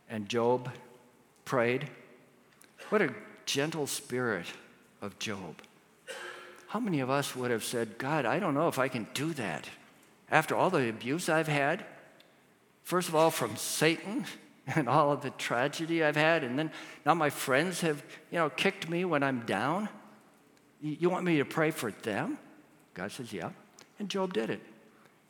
And 0.09 0.29
Job 0.29 0.71
prayed. 1.45 1.91
What 2.92 3.00
a 3.00 3.14
gentle 3.46 3.87
spirit 3.87 4.44
of 5.00 5.18
Job. 5.18 5.62
How 6.66 6.78
many 6.78 7.00
of 7.00 7.09
us 7.09 7.35
would 7.35 7.50
have 7.50 7.64
said, 7.64 7.96
God, 7.96 8.26
I 8.26 8.38
don't 8.38 8.52
know 8.52 8.68
if 8.68 8.78
I 8.78 8.88
can 8.88 9.07
do 9.14 9.33
that 9.33 9.66
after 10.31 10.55
all 10.55 10.68
the 10.68 10.90
abuse 10.90 11.31
I've 11.31 11.48
had? 11.48 11.87
First 12.85 13.09
of 13.09 13.14
all, 13.14 13.31
from 13.31 13.57
Satan 13.57 14.26
and 14.66 14.90
all 14.90 15.11
of 15.11 15.22
the 15.22 15.31
tragedy 15.31 16.05
I've 16.05 16.16
had, 16.16 16.44
and 16.44 16.59
then 16.59 16.70
now 17.07 17.14
my 17.14 17.31
friends 17.31 17.81
have, 17.81 18.05
you 18.31 18.38
know, 18.38 18.50
kicked 18.50 18.90
me 18.90 19.07
when 19.07 19.22
I'm 19.22 19.40
down. 19.46 19.88
You 20.83 21.09
want 21.09 21.24
me 21.24 21.38
to 21.38 21.46
pray 21.46 21.70
for 21.70 21.92
them? 21.92 22.37
God 22.92 23.11
says, 23.11 23.33
Yeah. 23.33 23.52
And 23.98 24.11
Job 24.11 24.35
did 24.35 24.50
it. 24.50 24.61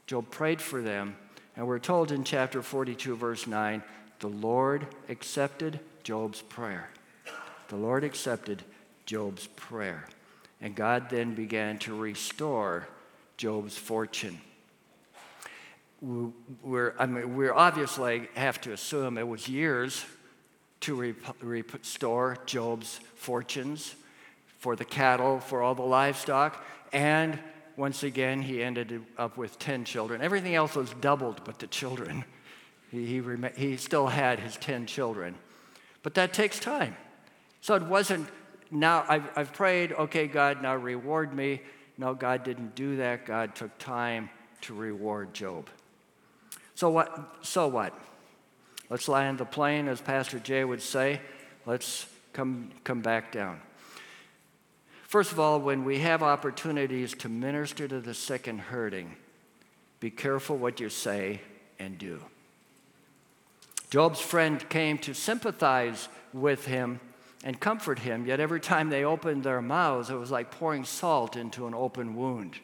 Job 0.09 0.29
prayed 0.33 0.61
for 0.61 0.83
them, 0.83 1.15
and 1.55 1.69
we're 1.69 1.79
told 1.79 2.11
in 2.11 2.25
chapter 2.25 2.61
42, 2.61 3.15
verse 3.15 3.47
9, 3.47 3.85
the 4.19 4.29
Lord 4.29 4.89
accepted 5.09 5.79
Job's 6.03 6.43
prayer. 6.43 6.91
The 7.73 7.79
Lord 7.79 8.05
accepted 8.05 8.63
Job's 9.07 9.47
prayer. 9.47 10.05
And 10.61 10.75
God 10.75 11.09
then 11.09 11.35
began 11.35 11.79
to 11.79 11.97
restore 11.97 12.87
Job's 13.39 13.79
fortune. 13.79 14.39
We're, 16.03 16.95
I 16.99 17.07
mean, 17.07 17.35
we 17.35 17.49
obviously 17.49 18.29
have 18.35 18.61
to 18.61 18.75
assume 18.75 19.17
it 19.17 19.27
was 19.27 19.49
years 19.49 20.05
to 20.81 21.15
restore 21.41 22.37
Job's 22.45 23.01
fortunes 23.15 23.95
for 24.59 24.77
the 24.77 24.85
cattle, 24.85 25.41
for 25.41 25.63
all 25.63 25.75
the 25.75 25.81
livestock, 25.81 26.63
and 26.93 27.39
once 27.79 28.03
again, 28.03 28.43
he 28.43 28.63
ended 28.63 29.03
up 29.17 29.39
with 29.39 29.59
10 29.59 29.87
children. 29.87 30.21
Everything 30.21 30.55
else 30.55 30.75
was 30.75 30.91
doubled 31.01 31.41
but 31.47 31.59
the 31.59 31.69
children. 31.69 32.23
He, 32.91 33.07
he, 33.07 33.23
he 33.57 33.77
still 33.79 34.09
had 34.09 34.41
his 34.41 34.59
10 34.59 34.85
children. 34.85 35.37
But 36.03 36.13
that 36.15 36.35
takes 36.35 36.61
time. 36.61 36.97
So 37.63 37.75
it 37.75 37.83
wasn't 37.85 38.29
now 38.71 39.05
I've, 39.09 39.31
I've 39.37 39.53
prayed, 39.53 39.93
okay, 39.93 40.27
God, 40.27 40.63
now 40.63 40.75
reward 40.75 41.35
me. 41.35 41.61
No, 41.99 42.15
God 42.15 42.43
didn't 42.43 42.75
do 42.75 42.97
that. 42.97 43.27
God 43.27 43.55
took 43.55 43.77
time 43.79 44.31
to 44.63 44.75
reward 44.75 45.35
Job. 45.35 45.69
So 46.75 46.89
what? 46.89 47.37
So 47.43 47.69
what? 47.69 47.97
Let's 48.89 49.09
land 49.09 49.39
the 49.39 49.45
plane, 49.45 49.89
as 49.89 50.01
Pastor 50.01 50.39
Jay 50.39 50.65
would 50.65 50.83
say. 50.83 51.21
Let's 51.67 52.07
come, 52.33 52.71
come 52.83 53.03
back 53.03 53.31
down. 53.31 53.61
First 55.05 55.33
of 55.33 55.39
all, 55.39 55.61
when 55.61 55.85
we 55.85 55.99
have 55.99 56.23
opportunities 56.23 57.15
to 57.17 57.29
minister 57.29 57.87
to 57.87 58.01
the 58.01 58.15
sick 58.15 58.47
and 58.47 58.61
hurting, 58.61 59.17
be 60.01 60.11
careful 60.11 60.57
what 60.57 60.81
you 60.81 60.89
say 60.89 61.43
and 61.79 61.99
do. 61.99 62.23
Job's 63.91 64.21
friend 64.21 64.67
came 64.71 64.97
to 64.99 65.13
sympathize 65.13 66.09
with 66.33 66.65
him 66.65 66.99
and 67.45 67.59
comfort 67.59 68.01
him, 68.01 68.27
yet 68.27 68.41
every 68.41 68.61
time 68.61 68.91
they 68.91 69.05
opened 69.05 69.43
their 69.43 69.61
mouths, 69.61 70.11
it 70.11 70.15
was 70.15 70.31
like 70.31 70.51
pouring 70.51 70.85
salt 70.85 71.37
into 71.37 71.67
an 71.67 71.75
open 71.75 72.15
wound. 72.15 72.57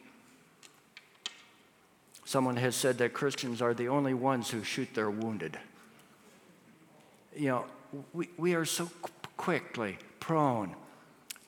Someone 2.25 2.57
has 2.57 2.75
said 2.75 2.99
that 2.99 3.13
Christians 3.13 3.61
are 3.61 3.73
the 3.73 3.87
only 3.87 4.13
ones 4.13 4.49
who 4.51 4.63
shoot 4.63 4.93
their 4.93 5.09
wounded. 5.09 5.57
You 7.35 7.47
know, 7.47 7.65
we, 8.13 8.29
we 8.37 8.53
are 8.53 8.65
so 8.65 8.89
quickly 9.35 9.97
prone 10.19 10.75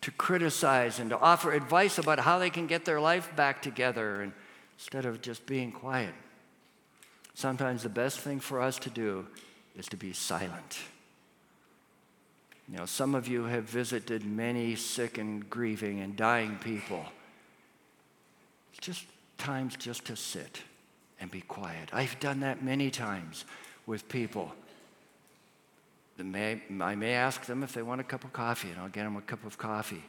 to 0.01 0.11
criticize 0.11 0.99
and 0.99 1.11
to 1.11 1.19
offer 1.19 1.51
advice 1.51 1.97
about 1.97 2.19
how 2.19 2.39
they 2.39 2.49
can 2.49 2.65
get 2.65 2.85
their 2.85 2.99
life 2.99 3.35
back 3.35 3.61
together 3.61 4.33
instead 4.75 5.05
of 5.05 5.21
just 5.21 5.45
being 5.45 5.71
quiet. 5.71 6.13
Sometimes 7.35 7.83
the 7.83 7.89
best 7.89 8.19
thing 8.19 8.39
for 8.39 8.59
us 8.59 8.79
to 8.79 8.89
do 8.89 9.27
is 9.77 9.85
to 9.87 9.97
be 9.97 10.13
silent. 10.13 10.79
You 12.71 12.77
know, 12.77 12.85
some 12.85 13.15
of 13.15 13.27
you 13.27 13.43
have 13.43 13.65
visited 13.65 14.25
many 14.25 14.75
sick 14.77 15.17
and 15.17 15.47
grieving 15.49 15.99
and 15.99 16.15
dying 16.15 16.57
people. 16.63 17.03
Just 18.79 19.05
times 19.37 19.75
just 19.75 20.05
to 20.05 20.15
sit 20.15 20.61
and 21.19 21.29
be 21.29 21.41
quiet. 21.41 21.89
I've 21.91 22.17
done 22.21 22.39
that 22.39 22.63
many 22.63 22.89
times 22.89 23.43
with 23.85 24.07
people. 24.07 24.53
May, 26.17 26.61
I 26.79 26.95
may 26.95 27.13
ask 27.13 27.45
them 27.45 27.63
if 27.63 27.73
they 27.73 27.81
want 27.81 27.99
a 27.99 28.03
cup 28.03 28.23
of 28.23 28.31
coffee, 28.31 28.69
and 28.69 28.79
I'll 28.79 28.89
get 28.89 29.03
them 29.03 29.17
a 29.17 29.21
cup 29.21 29.43
of 29.43 29.57
coffee. 29.57 30.03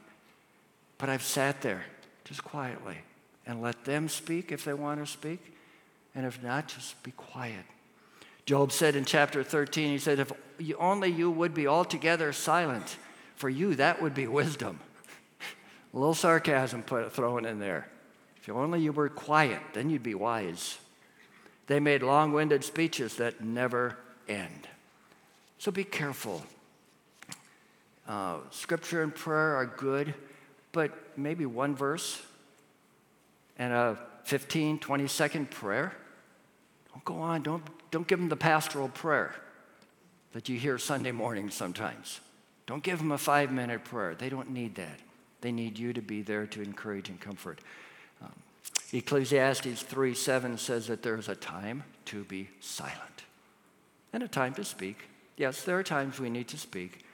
But 0.99 1.09
I've 1.09 1.23
sat 1.23 1.63
there 1.63 1.85
just 2.25 2.45
quietly 2.45 2.99
and 3.47 3.63
let 3.63 3.85
them 3.85 4.09
speak 4.09 4.53
if 4.53 4.65
they 4.65 4.75
want 4.75 5.01
to 5.01 5.11
speak, 5.11 5.57
and 6.15 6.27
if 6.27 6.43
not, 6.43 6.69
just 6.69 7.03
be 7.03 7.13
quiet. 7.13 7.65
Job 8.45 8.73
said 8.73 8.97
in 8.97 9.05
chapter 9.05 9.45
13, 9.45 9.91
he 9.91 9.99
said, 9.99 10.19
If 10.19 10.33
only 10.79 11.11
you 11.11 11.31
would 11.31 11.55
be 11.55 11.67
altogether 11.67 12.33
silent, 12.33 12.97
for 13.37 13.49
you 13.49 13.75
that 13.77 14.03
would 14.03 14.15
be 14.15 14.27
wisdom. 14.27 14.81
A 15.95 15.97
little 15.97 16.15
sarcasm 16.15 16.83
put, 16.83 17.13
thrown 17.13 17.45
in 17.45 17.61
there. 17.61 17.89
If 18.37 18.49
only 18.49 18.81
you 18.81 18.93
were 18.93 19.09
quiet, 19.09 19.61
then 19.73 19.89
you'd 19.89 20.03
be 20.03 20.15
wise. 20.15 20.79
They 21.69 21.79
made 21.79 22.03
long 22.03 22.33
winded 22.33 22.65
speeches 22.65 23.17
that 23.17 23.43
never 23.43 23.97
end. 24.29 24.67
So 25.59 25.71
be 25.71 25.85
careful. 25.85 26.43
Uh, 28.09 28.39
scripture 28.51 29.05
and 29.05 29.15
prayer 29.15 29.55
are 29.55 29.67
good, 29.67 30.13
but 30.73 31.17
maybe 31.17 31.47
one 31.47 31.77
verse 31.77 32.21
and 33.59 33.73
a 33.73 33.99
15, 34.25 34.81
20 34.81 35.07
second 35.07 35.51
prayer. 35.53 35.95
Don't 36.93 37.05
go 37.05 37.19
on, 37.19 37.43
don't, 37.43 37.63
don't 37.93 38.09
give 38.09 38.19
them 38.19 38.31
the 38.31 38.37
pastoral 38.37 38.89
prayer 38.89 39.35
that 40.33 40.49
you 40.49 40.59
hear 40.59 40.79
Sunday 40.79 41.13
morning 41.13 41.51
sometimes. 41.51 42.21
Don't 42.67 42.83
give 42.83 42.99
them 42.99 43.13
a 43.13 43.19
five 43.19 43.53
minute 43.53 43.85
prayer. 43.85 44.15
They 44.15 44.31
don't 44.31 44.51
need 44.51 44.75
that. 44.77 44.99
They 45.43 45.53
need 45.53 45.79
you 45.79 45.93
to 45.93 46.01
be 46.01 46.23
there 46.23 46.47
to 46.47 46.63
encourage 46.63 47.11
and 47.11 47.21
comfort. 47.21 47.61
Um, 48.23 48.33
Ecclesiastes 48.93 49.83
3 49.83 50.15
7 50.15 50.57
says 50.57 50.87
that 50.87 51.03
there 51.03 51.17
is 51.17 51.29
a 51.29 51.37
time 51.37 51.85
to 52.07 52.25
be 52.25 52.49
silent 52.61 53.25
and 54.13 54.23
a 54.23 54.29
time 54.29 54.55
to 54.55 54.65
speak. 54.65 54.97
Yes, 55.37 55.63
there 55.63 55.79
are 55.79 55.83
times 55.83 56.19
we 56.19 56.31
need 56.31 56.49
to 56.49 56.59
speak. 56.59 57.05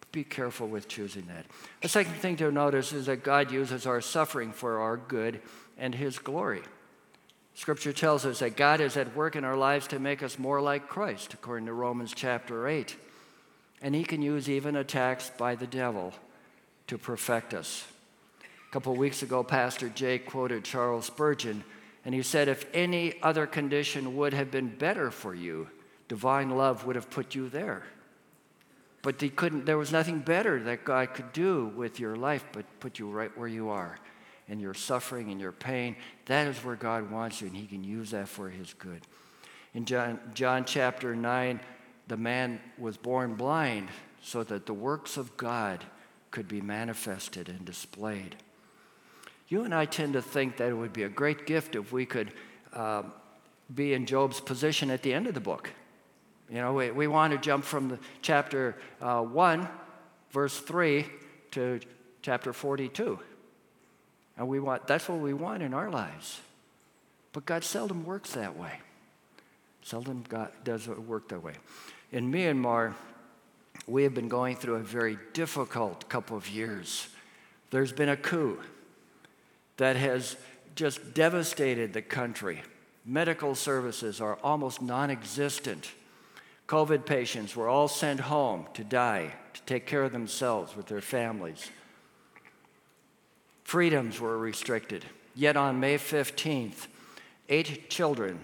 But 0.00 0.10
be 0.10 0.24
careful 0.24 0.66
with 0.66 0.88
choosing 0.88 1.26
that. 1.26 1.46
The 1.80 1.88
second 1.88 2.14
thing 2.14 2.36
to 2.38 2.50
notice 2.50 2.92
is 2.92 3.06
that 3.06 3.22
God 3.22 3.52
uses 3.52 3.86
our 3.86 4.00
suffering 4.00 4.52
for 4.52 4.80
our 4.80 4.96
good 4.96 5.40
and 5.76 5.94
His 5.94 6.18
glory. 6.18 6.62
Scripture 7.58 7.92
tells 7.92 8.24
us 8.24 8.38
that 8.38 8.56
God 8.56 8.80
is 8.80 8.96
at 8.96 9.16
work 9.16 9.34
in 9.34 9.42
our 9.42 9.56
lives 9.56 9.88
to 9.88 9.98
make 9.98 10.22
us 10.22 10.38
more 10.38 10.60
like 10.60 10.88
Christ, 10.88 11.34
according 11.34 11.66
to 11.66 11.72
Romans 11.72 12.12
chapter 12.14 12.68
8. 12.68 12.94
And 13.82 13.96
He 13.96 14.04
can 14.04 14.22
use 14.22 14.48
even 14.48 14.76
attacks 14.76 15.32
by 15.36 15.56
the 15.56 15.66
devil 15.66 16.14
to 16.86 16.96
perfect 16.96 17.54
us. 17.54 17.84
A 18.40 18.72
couple 18.72 18.92
of 18.92 18.98
weeks 18.98 19.24
ago, 19.24 19.42
Pastor 19.42 19.88
Jay 19.88 20.20
quoted 20.20 20.62
Charles 20.62 21.06
Spurgeon, 21.06 21.64
and 22.04 22.14
he 22.14 22.22
said, 22.22 22.46
If 22.46 22.64
any 22.72 23.20
other 23.24 23.44
condition 23.44 24.16
would 24.16 24.34
have 24.34 24.52
been 24.52 24.68
better 24.68 25.10
for 25.10 25.34
you, 25.34 25.68
divine 26.06 26.50
love 26.50 26.86
would 26.86 26.94
have 26.94 27.10
put 27.10 27.34
you 27.34 27.48
there. 27.48 27.82
But 29.02 29.18
there 29.18 29.78
was 29.78 29.90
nothing 29.90 30.20
better 30.20 30.62
that 30.62 30.84
God 30.84 31.12
could 31.12 31.32
do 31.32 31.72
with 31.74 31.98
your 31.98 32.14
life 32.14 32.44
but 32.52 32.66
put 32.78 33.00
you 33.00 33.10
right 33.10 33.36
where 33.36 33.48
you 33.48 33.70
are. 33.70 33.98
In 34.48 34.60
your 34.60 34.74
suffering 34.74 35.30
and 35.30 35.40
your 35.40 35.52
pain, 35.52 35.96
that 36.26 36.46
is 36.46 36.64
where 36.64 36.76
God 36.76 37.10
wants 37.10 37.40
you, 37.40 37.48
and 37.48 37.56
he 37.56 37.66
can 37.66 37.84
use 37.84 38.12
that 38.12 38.28
for 38.28 38.48
his 38.48 38.72
good. 38.74 39.02
In 39.74 39.84
John, 39.84 40.18
John 40.34 40.64
chapter 40.64 41.14
9, 41.14 41.60
the 42.06 42.16
man 42.16 42.60
was 42.78 42.96
born 42.96 43.34
blind 43.34 43.88
so 44.22 44.42
that 44.44 44.66
the 44.66 44.74
works 44.74 45.16
of 45.16 45.36
God 45.36 45.84
could 46.30 46.48
be 46.48 46.60
manifested 46.60 47.48
and 47.48 47.64
displayed. 47.64 48.36
You 49.48 49.64
and 49.64 49.74
I 49.74 49.86
tend 49.86 50.14
to 50.14 50.22
think 50.22 50.56
that 50.58 50.70
it 50.70 50.74
would 50.74 50.92
be 50.92 51.04
a 51.04 51.08
great 51.08 51.46
gift 51.46 51.74
if 51.74 51.92
we 51.92 52.04
could 52.04 52.32
uh, 52.72 53.02
be 53.74 53.94
in 53.94 54.06
Job's 54.06 54.40
position 54.40 54.90
at 54.90 55.02
the 55.02 55.12
end 55.12 55.26
of 55.26 55.34
the 55.34 55.40
book. 55.40 55.70
You 56.50 56.56
know, 56.56 56.72
we, 56.72 56.90
we 56.90 57.06
want 57.06 57.32
to 57.32 57.38
jump 57.38 57.64
from 57.64 57.88
the 57.88 57.98
chapter 58.22 58.76
uh, 59.00 59.22
1, 59.22 59.68
verse 60.30 60.58
3, 60.58 61.06
to 61.52 61.80
chapter 62.22 62.52
42. 62.52 63.18
And 64.38 64.46
we 64.46 64.60
want, 64.60 64.86
that's 64.86 65.08
what 65.08 65.18
we 65.18 65.34
want 65.34 65.62
in 65.62 65.74
our 65.74 65.90
lives. 65.90 66.40
But 67.32 67.44
God 67.44 67.64
seldom 67.64 68.04
works 68.04 68.32
that 68.32 68.56
way. 68.56 68.80
Seldom 69.82 70.24
God 70.28 70.50
does 70.64 70.86
it 70.86 70.98
work 70.98 71.28
that 71.28 71.42
way. 71.42 71.54
In 72.12 72.32
Myanmar, 72.32 72.94
we 73.86 74.04
have 74.04 74.14
been 74.14 74.28
going 74.28 74.56
through 74.56 74.76
a 74.76 74.80
very 74.80 75.18
difficult 75.32 76.08
couple 76.08 76.36
of 76.36 76.48
years. 76.48 77.08
There's 77.70 77.92
been 77.92 78.08
a 78.08 78.16
coup 78.16 78.60
that 79.76 79.96
has 79.96 80.36
just 80.74 81.14
devastated 81.14 81.92
the 81.92 82.02
country. 82.02 82.62
Medical 83.04 83.54
services 83.54 84.20
are 84.20 84.38
almost 84.44 84.80
non 84.80 85.10
existent. 85.10 85.90
COVID 86.68 87.06
patients 87.06 87.56
were 87.56 87.68
all 87.68 87.88
sent 87.88 88.20
home 88.20 88.66
to 88.74 88.84
die, 88.84 89.32
to 89.54 89.62
take 89.62 89.86
care 89.86 90.02
of 90.02 90.12
themselves 90.12 90.76
with 90.76 90.86
their 90.86 91.00
families. 91.00 91.70
Freedoms 93.68 94.18
were 94.18 94.38
restricted. 94.38 95.04
Yet 95.34 95.54
on 95.54 95.78
May 95.78 95.98
15th, 95.98 96.86
eight 97.50 97.90
children, 97.90 98.40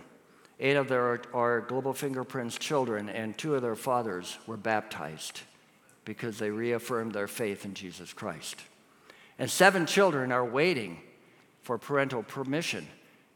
eight 0.61 0.77
of 0.77 0.89
their, 0.89 1.23
our 1.33 1.63
Global 1.63 1.95
Fingerprints 1.95 2.59
children, 2.59 3.09
and 3.09 3.39
two 3.39 3.55
of 3.55 3.63
their 3.63 3.75
fathers 3.75 4.37
were 4.47 4.59
baptized 4.59 5.41
because 6.05 6.37
they 6.37 6.51
reaffirmed 6.51 7.15
their 7.15 7.27
faith 7.27 7.65
in 7.65 7.73
Jesus 7.73 8.13
Christ. 8.13 8.65
And 9.39 9.51
seven 9.51 9.87
children 9.87 10.31
are 10.31 10.45
waiting 10.45 11.01
for 11.63 11.79
parental 11.79 12.23
permission 12.23 12.87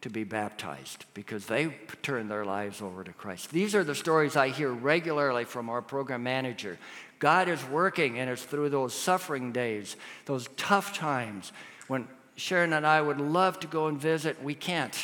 to 0.02 0.10
be 0.10 0.24
baptized 0.24 1.06
because 1.14 1.46
they 1.46 1.74
turned 2.02 2.30
their 2.30 2.44
lives 2.44 2.82
over 2.82 3.02
to 3.02 3.14
Christ. 3.14 3.48
These 3.48 3.74
are 3.74 3.82
the 3.82 3.94
stories 3.94 4.36
I 4.36 4.50
hear 4.50 4.70
regularly 4.70 5.44
from 5.46 5.70
our 5.70 5.80
program 5.80 6.22
manager. 6.22 6.78
God 7.18 7.48
is 7.48 7.64
working, 7.64 8.18
and 8.18 8.28
it's 8.28 8.44
through 8.44 8.68
those 8.68 8.92
suffering 8.92 9.52
days, 9.52 9.96
those 10.26 10.50
tough 10.58 10.92
times 10.92 11.50
when 11.88 12.06
Sharon 12.36 12.72
and 12.72 12.86
I 12.86 13.00
would 13.00 13.20
love 13.20 13.58
to 13.60 13.66
go 13.66 13.88
and 13.88 14.00
visit. 14.00 14.42
We 14.42 14.54
can't. 14.54 14.96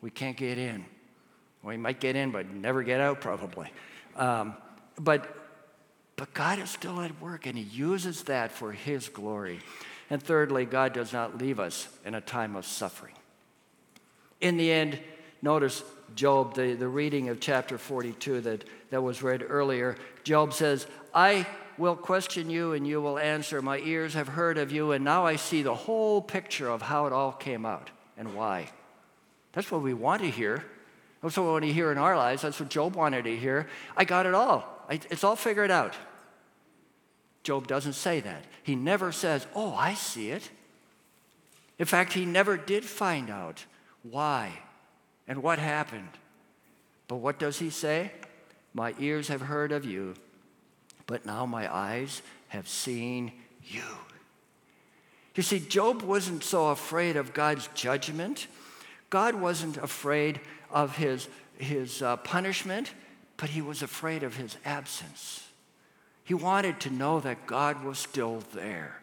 We 0.00 0.10
can't 0.10 0.36
get 0.36 0.58
in. 0.58 0.84
We 1.62 1.76
might 1.76 1.98
get 1.98 2.14
in, 2.14 2.30
but 2.30 2.48
never 2.48 2.82
get 2.84 3.00
out, 3.00 3.20
probably. 3.20 3.72
Um, 4.16 4.54
but, 4.98 5.26
but 6.16 6.32
God 6.32 6.60
is 6.60 6.70
still 6.70 7.00
at 7.00 7.20
work, 7.20 7.46
and 7.46 7.58
He 7.58 7.64
uses 7.64 8.22
that 8.24 8.52
for 8.52 8.72
His 8.72 9.08
glory. 9.08 9.60
And 10.08 10.22
thirdly, 10.22 10.64
God 10.64 10.92
does 10.92 11.12
not 11.12 11.38
leave 11.38 11.58
us 11.58 11.88
in 12.04 12.14
a 12.14 12.20
time 12.20 12.54
of 12.54 12.64
suffering. 12.64 13.14
In 14.40 14.56
the 14.56 14.70
end, 14.70 15.00
notice 15.42 15.82
Job, 16.14 16.54
the, 16.54 16.74
the 16.74 16.88
reading 16.88 17.28
of 17.28 17.40
chapter 17.40 17.76
42 17.76 18.40
that, 18.42 18.64
that 18.90 19.02
was 19.02 19.22
read 19.22 19.44
earlier. 19.46 19.96
Job 20.24 20.52
says, 20.52 20.86
I 21.12 21.46
will 21.78 21.96
question 21.96 22.50
you 22.50 22.72
and 22.72 22.86
you 22.86 23.00
will 23.00 23.18
answer. 23.18 23.62
My 23.62 23.78
ears 23.78 24.14
have 24.14 24.28
heard 24.28 24.58
of 24.58 24.72
you, 24.72 24.92
and 24.92 25.04
now 25.04 25.26
I 25.26 25.36
see 25.36 25.62
the 25.62 25.74
whole 25.74 26.20
picture 26.20 26.68
of 26.68 26.82
how 26.82 27.06
it 27.06 27.12
all 27.12 27.32
came 27.32 27.64
out 27.64 27.90
and 28.16 28.34
why. 28.34 28.70
That's 29.52 29.70
what 29.70 29.82
we 29.82 29.94
want 29.94 30.22
to 30.22 30.30
hear. 30.30 30.64
That's 31.22 31.36
what 31.36 31.44
we 31.44 31.52
want 31.52 31.64
to 31.64 31.72
hear 31.72 31.90
in 31.90 31.98
our 31.98 32.16
lives. 32.16 32.42
That's 32.42 32.60
what 32.60 32.68
Job 32.68 32.94
wanted 32.94 33.24
to 33.24 33.36
hear. 33.36 33.68
I 33.96 34.04
got 34.04 34.26
it 34.26 34.34
all. 34.34 34.84
I, 34.88 35.00
it's 35.10 35.24
all 35.24 35.36
figured 35.36 35.70
out. 35.70 35.94
Job 37.42 37.66
doesn't 37.66 37.94
say 37.94 38.20
that. 38.20 38.44
He 38.62 38.76
never 38.76 39.10
says, 39.12 39.46
Oh, 39.54 39.74
I 39.74 39.94
see 39.94 40.30
it. 40.30 40.50
In 41.78 41.86
fact, 41.86 42.12
he 42.12 42.24
never 42.24 42.56
did 42.56 42.84
find 42.84 43.30
out 43.30 43.64
why 44.02 44.58
and 45.26 45.42
what 45.42 45.58
happened. 45.58 46.10
But 47.06 47.16
what 47.16 47.38
does 47.38 47.58
he 47.58 47.70
say? 47.70 48.12
My 48.74 48.94
ears 48.98 49.28
have 49.28 49.40
heard 49.40 49.72
of 49.72 49.84
you, 49.84 50.14
but 51.08 51.26
now 51.26 51.44
my 51.44 51.74
eyes 51.74 52.22
have 52.48 52.68
seen 52.68 53.32
you. 53.64 53.82
You 55.34 55.42
see, 55.42 55.58
Job 55.58 56.02
wasn't 56.02 56.44
so 56.44 56.68
afraid 56.68 57.16
of 57.16 57.34
God's 57.34 57.68
judgment. 57.74 58.46
God 59.10 59.34
wasn't 59.34 59.76
afraid 59.76 60.40
of 60.70 60.96
his, 60.96 61.28
his 61.58 62.02
uh, 62.02 62.18
punishment, 62.18 62.92
but 63.36 63.50
he 63.50 63.60
was 63.60 63.82
afraid 63.82 64.22
of 64.22 64.36
his 64.36 64.56
absence. 64.64 65.48
He 66.28 66.34
wanted 66.34 66.78
to 66.80 66.90
know 66.90 67.20
that 67.20 67.46
God 67.46 67.82
was 67.82 67.98
still 67.98 68.42
there, 68.52 69.00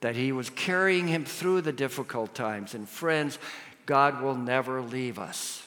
that 0.00 0.14
He 0.14 0.30
was 0.30 0.48
carrying 0.48 1.08
him 1.08 1.24
through 1.24 1.62
the 1.62 1.72
difficult 1.72 2.36
times. 2.36 2.72
And 2.72 2.88
friends, 2.88 3.40
God 3.84 4.22
will 4.22 4.36
never 4.36 4.80
leave 4.80 5.18
us. 5.18 5.66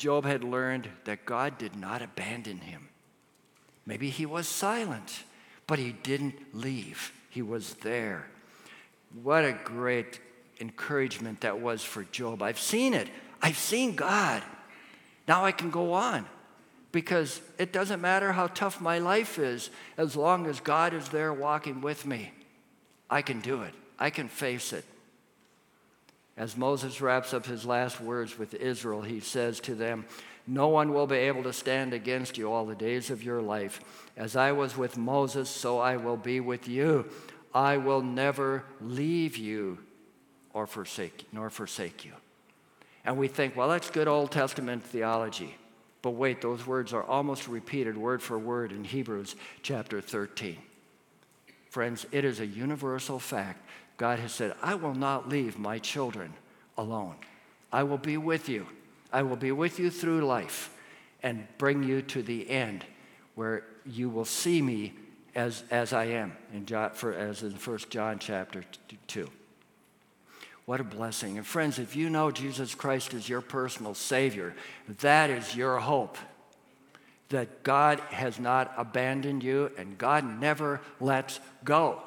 Job 0.00 0.24
had 0.24 0.42
learned 0.42 0.88
that 1.04 1.26
God 1.26 1.58
did 1.58 1.76
not 1.76 2.00
abandon 2.00 2.60
him. 2.60 2.88
Maybe 3.84 4.08
he 4.08 4.24
was 4.24 4.48
silent, 4.48 5.24
but 5.66 5.78
he 5.78 5.92
didn't 5.92 6.36
leave. 6.54 7.12
He 7.28 7.42
was 7.42 7.74
there. 7.74 8.26
What 9.22 9.44
a 9.44 9.52
great 9.52 10.18
encouragement 10.58 11.42
that 11.42 11.60
was 11.60 11.82
for 11.84 12.04
Job. 12.04 12.40
I've 12.40 12.58
seen 12.58 12.94
it. 12.94 13.08
I've 13.42 13.58
seen 13.58 13.94
God. 13.94 14.42
Now 15.28 15.44
I 15.44 15.52
can 15.52 15.70
go 15.70 15.92
on 15.92 16.24
because 16.92 17.42
it 17.58 17.70
doesn't 17.70 18.00
matter 18.00 18.32
how 18.32 18.46
tough 18.46 18.80
my 18.80 19.00
life 19.00 19.38
is, 19.38 19.68
as 19.98 20.16
long 20.16 20.46
as 20.46 20.60
God 20.60 20.94
is 20.94 21.10
there 21.10 21.34
walking 21.34 21.82
with 21.82 22.06
me, 22.06 22.32
I 23.10 23.20
can 23.20 23.40
do 23.40 23.64
it. 23.64 23.74
I 23.98 24.08
can 24.08 24.28
face 24.28 24.72
it. 24.72 24.86
As 26.40 26.56
Moses 26.56 27.02
wraps 27.02 27.34
up 27.34 27.44
his 27.44 27.66
last 27.66 28.00
words 28.00 28.38
with 28.38 28.54
Israel, 28.54 29.02
he 29.02 29.20
says 29.20 29.60
to 29.60 29.74
them, 29.74 30.06
No 30.46 30.68
one 30.68 30.94
will 30.94 31.06
be 31.06 31.16
able 31.16 31.42
to 31.42 31.52
stand 31.52 31.92
against 31.92 32.38
you 32.38 32.50
all 32.50 32.64
the 32.64 32.74
days 32.74 33.10
of 33.10 33.22
your 33.22 33.42
life. 33.42 33.78
As 34.16 34.36
I 34.36 34.52
was 34.52 34.74
with 34.74 34.96
Moses, 34.96 35.50
so 35.50 35.80
I 35.80 35.98
will 35.98 36.16
be 36.16 36.40
with 36.40 36.66
you. 36.66 37.04
I 37.54 37.76
will 37.76 38.00
never 38.00 38.64
leave 38.80 39.36
you 39.36 39.80
or 40.54 40.66
forsake, 40.66 41.26
nor 41.30 41.50
forsake 41.50 42.06
you. 42.06 42.12
And 43.04 43.18
we 43.18 43.28
think, 43.28 43.54
well, 43.54 43.68
that's 43.68 43.90
good 43.90 44.08
Old 44.08 44.30
Testament 44.30 44.82
theology. 44.82 45.56
But 46.00 46.12
wait, 46.12 46.40
those 46.40 46.66
words 46.66 46.94
are 46.94 47.04
almost 47.04 47.48
repeated 47.48 47.98
word 47.98 48.22
for 48.22 48.38
word 48.38 48.72
in 48.72 48.84
Hebrews 48.84 49.36
chapter 49.60 50.00
13. 50.00 50.56
Friends, 51.68 52.06
it 52.10 52.24
is 52.24 52.40
a 52.40 52.46
universal 52.46 53.18
fact. 53.18 53.62
God 54.00 54.18
has 54.18 54.32
said, 54.32 54.54
I 54.62 54.76
will 54.76 54.94
not 54.94 55.28
leave 55.28 55.58
my 55.58 55.78
children 55.78 56.32
alone. 56.78 57.16
I 57.70 57.82
will 57.82 57.98
be 57.98 58.16
with 58.16 58.48
you. 58.48 58.66
I 59.12 59.20
will 59.20 59.36
be 59.36 59.52
with 59.52 59.78
you 59.78 59.90
through 59.90 60.24
life 60.24 60.74
and 61.22 61.46
bring 61.58 61.82
you 61.82 62.00
to 62.00 62.22
the 62.22 62.48
end 62.48 62.86
where 63.34 63.62
you 63.84 64.08
will 64.08 64.24
see 64.24 64.62
me 64.62 64.94
as, 65.34 65.64
as 65.70 65.92
I 65.92 66.06
am, 66.06 66.34
in 66.54 66.64
John, 66.64 66.92
for, 66.92 67.12
as 67.12 67.42
in 67.42 67.52
1 67.52 67.78
John 67.90 68.18
chapter 68.18 68.64
2. 69.08 69.28
What 70.64 70.80
a 70.80 70.84
blessing. 70.84 71.36
And 71.36 71.46
friends, 71.46 71.78
if 71.78 71.94
you 71.94 72.08
know 72.08 72.30
Jesus 72.30 72.74
Christ 72.74 73.12
is 73.12 73.28
your 73.28 73.42
personal 73.42 73.92
Savior, 73.92 74.54
that 75.00 75.28
is 75.28 75.54
your 75.54 75.76
hope. 75.78 76.16
That 77.28 77.62
God 77.64 78.00
has 78.08 78.40
not 78.40 78.72
abandoned 78.78 79.44
you 79.44 79.70
and 79.76 79.98
God 79.98 80.24
never 80.40 80.80
lets 81.00 81.38
go. 81.64 82.02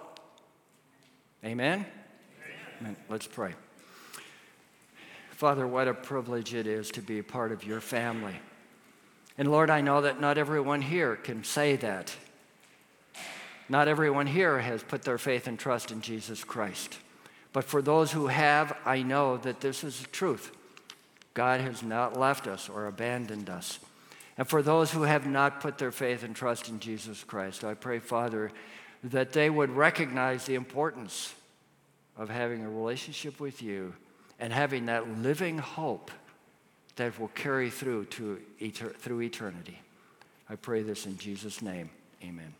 Amen? 1.45 1.85
Amen. 2.79 2.95
Let's 3.09 3.27
pray. 3.27 3.53
Father, 5.31 5.67
what 5.67 5.89
a 5.89 5.93
privilege 5.93 6.53
it 6.53 6.67
is 6.67 6.89
to 6.91 7.01
be 7.01 7.19
a 7.19 7.23
part 7.23 7.51
of 7.51 7.65
your 7.65 7.81
family. 7.81 8.35
And 9.37 9.51
Lord, 9.51 9.69
I 9.69 9.81
know 9.81 10.01
that 10.01 10.21
not 10.21 10.37
everyone 10.37 10.81
here 10.81 11.17
can 11.17 11.43
say 11.43 11.75
that. 11.77 12.15
Not 13.67 13.89
everyone 13.89 14.27
here 14.27 14.59
has 14.59 14.83
put 14.83 15.03
their 15.03 15.17
faith 15.17 15.47
and 15.47 15.59
trust 15.59 15.91
in 15.91 16.01
Jesus 16.01 16.45
Christ. 16.45 16.97
But 17.51 17.65
for 17.65 17.81
those 17.81 18.13
who 18.13 18.27
have, 18.27 18.77
I 18.85 19.01
know 19.03 19.35
that 19.37 19.59
this 19.59 19.83
is 19.83 19.99
the 19.99 20.07
truth. 20.07 20.51
God 21.33 21.59
has 21.59 21.83
not 21.83 22.17
left 22.17 22.47
us 22.47 22.69
or 22.69 22.87
abandoned 22.87 23.49
us. 23.49 23.79
And 24.37 24.47
for 24.47 24.61
those 24.61 24.91
who 24.91 25.03
have 25.03 25.27
not 25.27 25.59
put 25.59 25.77
their 25.77 25.91
faith 25.91 26.23
and 26.23 26.35
trust 26.35 26.69
in 26.69 26.79
Jesus 26.79 27.23
Christ, 27.23 27.63
I 27.63 27.73
pray, 27.73 27.99
Father, 27.99 28.51
that 29.03 29.33
they 29.33 29.49
would 29.49 29.69
recognize 29.69 30.45
the 30.45 30.55
importance 30.55 31.33
of 32.17 32.29
having 32.29 32.63
a 32.63 32.69
relationship 32.69 33.39
with 33.39 33.61
you 33.61 33.93
and 34.39 34.53
having 34.53 34.85
that 34.85 35.07
living 35.19 35.57
hope 35.57 36.11
that 36.95 37.19
will 37.19 37.29
carry 37.29 37.69
through 37.69 38.05
to 38.05 38.39
through 38.99 39.21
eternity. 39.21 39.79
I 40.49 40.55
pray 40.55 40.83
this 40.83 41.05
in 41.05 41.17
Jesus' 41.17 41.61
name. 41.61 41.89
Amen. 42.23 42.53